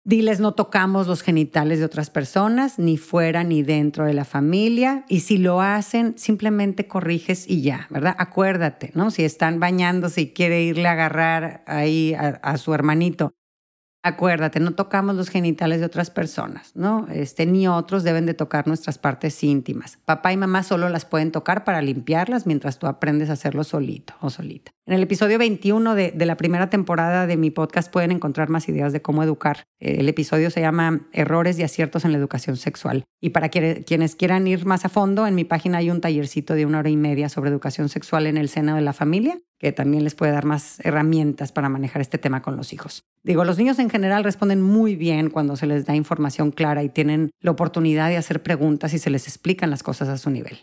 Diles 0.08 0.40
no 0.40 0.54
tocamos 0.54 1.08
los 1.08 1.24
genitales 1.24 1.80
de 1.80 1.86
otras 1.86 2.12
personas, 2.12 2.78
ni 2.78 2.96
fuera 2.96 3.44
ni 3.44 3.64
dentro 3.64 4.06
de 4.06 4.14
la 4.14 4.24
familia. 4.24 5.04
Y 5.10 5.22
si 5.22 5.40
lo 5.40 5.62
hacen, 5.62 6.16
simplemente 6.16 6.88
corriges 6.88 7.50
y 7.50 7.64
ya, 7.64 7.88
¿verdad? 7.90 8.16
Acuérdate, 8.20 8.92
¿no? 8.94 9.10
Si 9.10 9.24
están 9.24 9.60
bañándose 9.60 10.22
y 10.22 10.34
quiere 10.34 10.62
irle 10.62 10.88
a 10.88 10.92
agarrar 10.92 11.64
ahí 11.66 12.14
a 12.16 12.58
su 12.58 12.76
hermanito, 12.76 13.34
acuérdate, 14.06 14.60
no 14.60 14.76
tocamos 14.76 15.16
los 15.16 15.30
genitales 15.30 15.80
de 15.80 15.88
otras 15.88 16.12
personas, 16.12 16.76
¿no? 16.76 17.08
Este, 17.10 17.48
ni 17.48 17.68
otros 17.68 18.04
deben 18.04 18.28
de 18.28 18.36
tocar 18.36 18.68
nuestras 18.68 19.00
partes 19.00 19.44
íntimas. 19.44 19.98
Papá 20.06 20.32
y 20.32 20.38
mamá 20.38 20.62
solo 20.62 20.90
las 20.90 21.06
pueden 21.06 21.32
tocar 21.32 21.64
para 21.64 21.82
limpiarlas 21.82 22.46
mientras 22.46 22.78
tú 22.78 22.86
aprendes 22.86 23.32
a 23.32 23.34
hacerlo 23.34 23.64
solito 23.64 24.14
o 24.22 24.30
solita. 24.30 24.75
En 24.88 24.94
el 24.94 25.02
episodio 25.02 25.40
21 25.40 25.96
de, 25.96 26.14
la 26.28 26.38
primera 26.38 26.70
temporada 26.70 27.26
de 27.26 27.38
mi 27.38 27.50
podcast 27.50 27.92
pueden 27.92 28.12
encontrar 28.12 28.50
más 28.50 28.70
ideas 28.70 28.94
de 28.94 29.02
cómo 29.02 29.24
educar. 29.24 29.64
El 29.80 30.08
episodio 30.08 30.52
se 30.52 30.62
llama 30.62 31.08
Errores 31.12 31.58
y 31.58 31.64
aciertos 31.64 32.06
en 32.06 32.12
la 32.12 32.20
educación 32.20 32.56
sexual. 32.56 33.04
Y 33.20 33.32
para 33.32 33.50
quienes 33.50 34.16
quieran 34.16 34.46
ir 34.46 34.68
más 34.68 34.86
a 34.86 34.90
fondo, 34.90 35.26
en 35.26 35.34
mi 35.34 35.44
página 35.44 35.80
hay 35.80 35.90
un 35.90 36.02
tallercito 36.02 36.54
de 36.54 36.68
una 36.68 36.80
hora 36.80 36.90
y 36.92 36.98
media 36.98 37.30
sobre 37.30 37.50
educación 37.50 37.90
sexual 37.90 38.28
en 38.28 38.38
el 38.38 38.48
seno 38.48 38.76
de 38.76 38.82
la 38.82 38.94
familia 38.94 39.40
que 39.58 39.72
también 39.72 40.04
les 40.04 40.16
puede 40.16 40.34
dar 40.34 40.46
más 40.46 40.80
herramientas 40.86 41.52
para 41.52 41.70
manejar 41.70 42.02
este 42.02 42.18
tema 42.18 42.42
con 42.42 42.58
los 42.58 42.74
hijos. 42.74 43.06
Digo, 43.24 43.46
los 43.46 43.58
niños 43.58 43.80
en 43.80 43.90
general 43.90 44.24
responden 44.24 44.62
muy 44.62 44.96
bien 44.96 45.30
cuando 45.30 45.56
se 45.56 45.66
les 45.66 45.86
da 45.86 45.96
información 45.96 46.52
clara 46.52 46.84
y 46.84 46.90
tienen 46.90 47.32
la 47.40 47.52
oportunidad 47.52 48.10
de 48.10 48.18
hacer 48.18 48.44
preguntas 48.44 48.94
y 48.94 49.00
se 49.00 49.10
les 49.10 49.28
explican 49.28 49.70
las 49.70 49.82
cosas 49.82 50.10
a 50.10 50.18
su 50.18 50.30
nivel. 50.30 50.60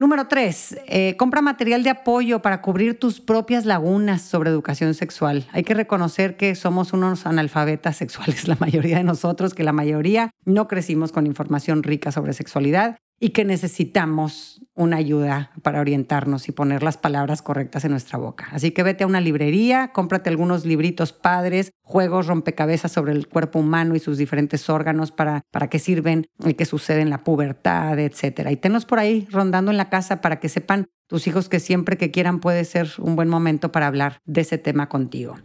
Número 0.00 0.26
tres, 0.26 0.76
eh, 0.86 1.14
compra 1.16 1.40
material 1.40 1.84
de 1.84 1.90
apoyo 1.90 2.42
para 2.42 2.60
cubrir 2.60 2.98
tus 2.98 3.20
propias 3.20 3.64
lagunas 3.64 4.22
sobre 4.22 4.50
educación 4.50 4.92
sexual. 4.92 5.46
Hay 5.52 5.62
que 5.62 5.72
reconocer 5.72 6.36
que 6.36 6.56
somos 6.56 6.92
unos 6.92 7.26
analfabetas 7.26 7.96
sexuales, 7.96 8.48
la 8.48 8.56
mayoría 8.58 8.96
de 8.96 9.04
nosotros, 9.04 9.54
que 9.54 9.62
la 9.62 9.72
mayoría 9.72 10.30
no 10.44 10.66
crecimos 10.66 11.12
con 11.12 11.26
información 11.26 11.84
rica 11.84 12.10
sobre 12.10 12.32
sexualidad 12.32 12.96
y 13.20 13.30
que 13.30 13.44
necesitamos 13.44 14.60
una 14.74 14.96
ayuda 14.96 15.52
para 15.62 15.80
orientarnos 15.80 16.48
y 16.48 16.52
poner 16.52 16.82
las 16.82 16.96
palabras 16.96 17.42
correctas 17.42 17.84
en 17.84 17.92
nuestra 17.92 18.18
boca. 18.18 18.48
Así 18.50 18.72
que 18.72 18.82
vete 18.82 19.04
a 19.04 19.06
una 19.06 19.20
librería, 19.20 19.92
cómprate 19.92 20.30
algunos 20.30 20.64
libritos 20.66 21.12
padres, 21.12 21.70
juegos, 21.82 22.26
rompecabezas 22.26 22.92
sobre 22.92 23.12
el 23.12 23.28
cuerpo 23.28 23.60
humano 23.60 23.94
y 23.94 24.00
sus 24.00 24.18
diferentes 24.18 24.68
órganos 24.68 25.12
para, 25.12 25.42
para 25.50 25.68
qué 25.68 25.78
sirven 25.78 26.26
y 26.44 26.54
qué 26.54 26.64
sucede 26.64 27.02
en 27.02 27.10
la 27.10 27.22
pubertad, 27.22 27.98
etc. 27.98 28.48
Y 28.50 28.56
tenlos 28.56 28.84
por 28.84 28.98
ahí 28.98 29.28
rondando 29.30 29.70
en 29.70 29.76
la 29.76 29.90
casa 29.90 30.20
para 30.20 30.40
que 30.40 30.48
sepan 30.48 30.86
tus 31.06 31.26
hijos 31.26 31.48
que 31.48 31.60
siempre 31.60 31.96
que 31.96 32.10
quieran 32.10 32.40
puede 32.40 32.64
ser 32.64 32.90
un 32.98 33.14
buen 33.14 33.28
momento 33.28 33.70
para 33.70 33.86
hablar 33.86 34.18
de 34.24 34.40
ese 34.40 34.58
tema 34.58 34.88
contigo. 34.88 35.36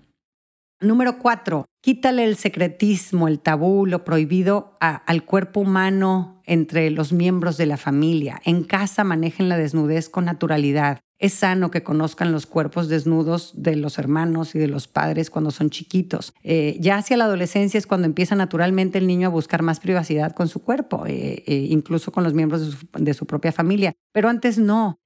Número 0.81 1.19
cuatro, 1.19 1.65
quítale 1.81 2.23
el 2.23 2.37
secretismo, 2.37 3.27
el 3.27 3.41
tabú, 3.41 3.85
lo 3.85 4.05
prohibido 4.05 4.77
al 4.79 5.25
cuerpo 5.25 5.59
humano 5.59 6.38
entre 6.49 6.89
los 6.89 7.13
miembros 7.13 7.57
de 7.57 7.67
la 7.67 7.77
familia. 7.77 8.41
En 8.43 8.63
casa 8.63 9.03
manejen 9.03 9.49
la 9.49 9.57
desnudez 9.57 10.09
con 10.09 10.25
naturalidad. 10.25 10.99
Es 11.19 11.33
sano 11.33 11.69
que 11.69 11.83
conozcan 11.83 12.31
los 12.31 12.45
cuerpos 12.45 12.87
desnudos 12.87 13.51
de 13.55 13.75
los 13.75 13.99
hermanos 13.99 14.55
y 14.55 14.59
de 14.59 14.67
los 14.67 14.87
padres 14.87 15.29
cuando 15.29 15.51
son 15.51 15.69
chiquitos. 15.69 16.33
Eh, 16.43 16.77
ya 16.79 16.95
hacia 16.95 17.17
la 17.17 17.25
adolescencia 17.25 17.77
es 17.77 17.85
cuando 17.85 18.07
empieza 18.07 18.35
naturalmente 18.35 18.97
el 18.97 19.05
niño 19.05 19.27
a 19.27 19.31
buscar 19.31 19.61
más 19.61 19.79
privacidad 19.79 20.31
con 20.33 20.47
su 20.47 20.63
cuerpo, 20.63 21.05
eh, 21.05 21.43
eh, 21.45 21.67
incluso 21.69 22.11
con 22.11 22.23
los 22.23 22.33
miembros 22.33 22.77
de 22.97 23.13
su, 23.13 23.25
propia 23.27 23.51
familia. 23.51 23.93
Pero 24.11 24.29
antes 24.29 24.57
no. 24.57 24.97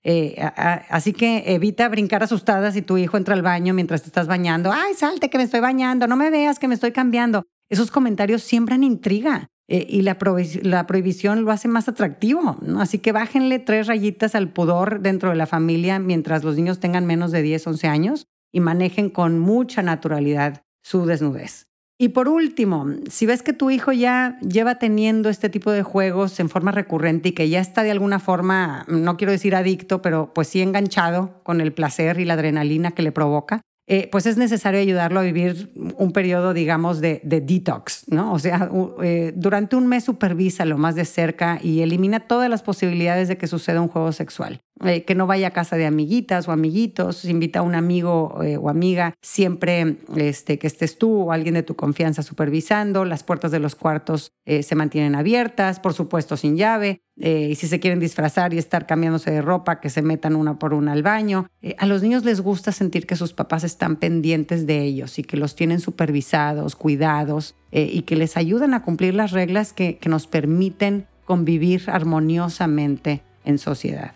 así 0.90 1.12
que 1.12 1.44
evita 1.48 1.90
brincar 1.90 2.24
asustadas 2.24 2.76
si 2.76 2.84
tu 2.84 2.98
hijo 2.98 3.18
entra 3.18 3.34
al 3.34 3.42
baño 3.42 3.74
mientras 3.74 4.04
te 4.04 4.08
estás 4.08 4.28
bañando. 4.28 4.72
Ay, 4.72 4.94
salte 4.94 5.30
que 5.30 5.38
me 5.38 5.44
estoy 5.44 5.60
bañando, 5.60 6.08
no 6.08 6.16
me 6.16 6.30
veas 6.30 6.58
que 6.58 6.70
me 6.70 6.76
estoy 6.76 6.94
cambiando. 6.94 7.44
Esos 7.70 7.90
comentarios 7.90 8.44
siembran 8.44 8.84
intriga. 8.84 9.50
Eh, 9.70 9.86
y 9.90 10.02
la, 10.02 10.18
prohibición 10.18 11.46
lo 11.46 11.52
hace 11.52 11.68
más 11.68 11.88
atractivo. 11.88 12.58
Así 12.78 13.00
que 13.00 13.12
bájenle 13.12 13.60
tres 13.60 13.88
rayitas 13.88 14.36
al 14.36 14.52
pudor 14.52 15.02
dentro 15.02 15.30
de 15.30 15.36
la 15.36 15.48
familia 15.48 16.00
mientras 16.00 16.44
los 16.44 16.56
niños 16.56 16.80
tengan 16.80 17.06
menos 17.06 17.32
de 17.32 17.42
10, 17.42 17.68
11 17.68 17.88
años 17.88 18.28
y 18.52 18.60
manejen 18.60 19.10
con 19.10 19.40
mucha 19.40 19.82
naturalidad 19.82 20.64
su 20.84 21.06
desnudez. 21.06 21.68
Y 22.00 22.10
por 22.10 22.28
último, 22.28 22.88
si 23.10 23.26
ves 23.26 23.44
que 23.44 23.54
tu 23.54 23.70
hijo 23.70 23.92
ya 23.94 24.38
lleva 24.42 24.80
teniendo 24.80 25.30
este 25.30 25.48
tipo 25.50 25.72
de 25.72 25.84
juegos 25.84 26.40
en 26.40 26.50
forma 26.50 26.72
recurrente 26.72 27.30
y 27.30 27.32
que 27.32 27.48
ya 27.48 27.62
está 27.62 27.84
de 27.84 27.92
alguna 27.92 28.20
forma, 28.20 28.84
no 28.90 29.16
quiero 29.16 29.32
decir 29.32 29.56
adicto, 29.56 30.02
pero 30.02 30.34
pues 30.34 30.50
sí 30.50 30.62
enganchado 30.62 31.42
con 31.44 31.62
el 31.62 31.72
placer 31.72 32.20
y 32.20 32.26
la 32.26 32.34
adrenalina 32.34 32.92
que 32.92 33.04
le 33.04 33.12
provoca, 33.12 33.62
eh, 33.86 34.08
pues 34.12 34.26
es 34.26 34.38
necesario 34.38 34.80
ayudarlo 34.80 35.20
a 35.20 35.24
vivir 35.24 35.72
un 35.98 36.14
periodo, 36.14 36.54
digamos, 36.54 37.02
de, 37.02 37.20
detox, 37.24 38.06
¿no? 38.08 38.32
O 38.32 38.40
sea, 38.40 38.70
eh, 39.04 39.34
durante 39.36 39.76
un 39.76 39.88
mes 39.88 40.06
supervisa 40.06 40.64
lo 40.64 40.78
más 40.78 40.96
de 40.96 41.04
cerca 41.04 41.60
y 41.62 41.82
elimina 41.82 42.22
todas 42.22 42.50
las 42.50 42.64
posibilidades 42.64 43.28
de 43.28 43.38
que 43.38 43.48
suceda 43.48 43.82
un 43.82 43.90
juego 43.90 44.14
sexual. 44.14 44.62
Eh, 44.84 45.04
que 45.06 45.16
no 45.16 45.28
vaya 45.28 45.50
a 45.50 45.52
casa 45.52 45.78
de 45.78 45.86
amiguitas 45.86 46.48
o 46.48 46.52
amiguitos, 46.52 47.26
invita 47.26 47.60
a 47.60 47.62
un 47.62 47.76
amigo 47.76 48.40
o 48.60 48.70
amiga, 48.70 49.14
siempre 49.22 49.98
este, 50.18 50.58
que 50.58 50.68
estés 50.68 50.98
tú 50.98 51.22
o 51.22 51.32
alguien 51.32 51.54
de 51.54 51.64
tu 51.64 51.76
confianza 51.76 52.24
supervisando, 52.24 53.06
las 53.06 53.24
puertas 53.24 53.52
de 53.52 53.60
los 53.60 53.76
cuartos 53.76 54.32
se 54.46 54.76
mantienen 54.76 55.16
abiertas, 55.16 55.80
por 55.80 55.94
supuesto 55.94 56.38
sin 56.38 56.58
llave, 56.58 57.04
eh, 57.20 57.50
y 57.52 57.56
si 57.56 57.68
se 57.68 57.80
quieren 57.80 58.00
disfrazar 58.00 58.54
y 58.54 58.58
estar 58.58 58.88
cambiándose 58.88 59.30
de 59.30 59.42
ropa, 59.42 59.80
que 59.80 59.90
se 59.90 60.02
metan 60.02 60.36
una 60.36 60.58
por 60.58 60.74
una 60.74 60.94
al 60.94 61.04
baño. 61.04 61.48
Eh, 61.62 61.76
a 61.78 61.86
los 61.86 62.02
niños 62.02 62.26
les 62.26 62.42
gusta 62.42 62.72
sentir 62.72 63.06
que 63.06 63.16
sus 63.16 63.34
papás 63.34 63.64
están 63.64 63.98
pendientes 63.98 64.66
de 64.66 64.82
ellos 64.82 65.20
y 65.20 65.24
que 65.24 65.38
los 65.38 65.56
tienen 65.56 65.80
supervisados, 65.80 66.76
cuidados 66.76 67.56
eh, 67.72 67.88
y 67.92 68.02
que 68.04 68.16
les 68.16 68.36
ayudan 68.36 68.74
a 68.74 68.82
cumplir 68.82 69.14
las 69.14 69.32
reglas 69.32 69.74
que, 69.74 69.98
que 69.98 70.10
nos 70.10 70.26
permiten 70.26 71.06
convivir 71.26 71.84
armoniosamente 71.88 73.22
en 73.46 73.60
sociedad. 73.60 74.14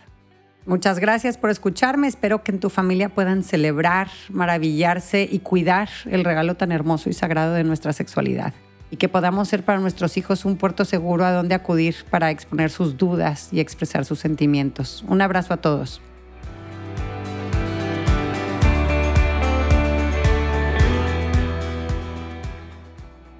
Muchas 0.68 1.00
gracias 1.00 1.38
por 1.38 1.50
escucharme. 1.50 2.10
Espero 2.10 2.44
que 2.44 2.52
en 2.52 2.60
tu 2.60 2.70
familia 2.70 3.08
puedan 3.08 3.44
celebrar, 3.44 4.10
maravillarse 4.28 5.26
y 5.32 5.40
cuidar 5.40 5.88
el 6.04 6.26
regalo 6.26 6.56
tan 6.56 6.74
hermoso 6.74 7.10
y 7.10 7.14
sagrado 7.14 7.54
de 7.54 7.64
nuestra 7.64 7.94
sexualidad 7.94 8.54
y 8.92 8.98
que 8.98 9.08
podamos 9.08 9.48
ser 9.48 9.64
para 9.64 9.80
nuestros 9.80 10.18
hijos 10.18 10.44
un 10.44 10.58
puerto 10.58 10.84
seguro 10.84 11.24
a 11.24 11.32
donde 11.32 11.56
acudir 11.56 11.96
para 12.10 12.32
exponer 12.32 12.70
sus 12.70 12.98
dudas 12.98 13.48
y 13.54 13.62
expresar 13.62 14.04
sus 14.04 14.20
sentimientos. 14.20 15.06
Un 15.08 15.22
abrazo 15.22 15.54
a 15.54 15.58
todos. 15.58 16.02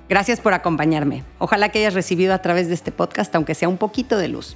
Gracias 0.08 0.40
por 0.40 0.54
acompañarme. 0.54 1.26
Ojalá 1.40 1.68
que 1.68 1.80
hayas 1.80 1.94
recibido 1.94 2.34
a 2.34 2.42
través 2.42 2.70
de 2.70 2.74
este 2.74 2.94
podcast, 2.94 3.36
aunque 3.36 3.54
sea 3.54 3.68
un 3.68 3.78
poquito 3.78 4.18
de 4.18 4.30
luz. 4.30 4.56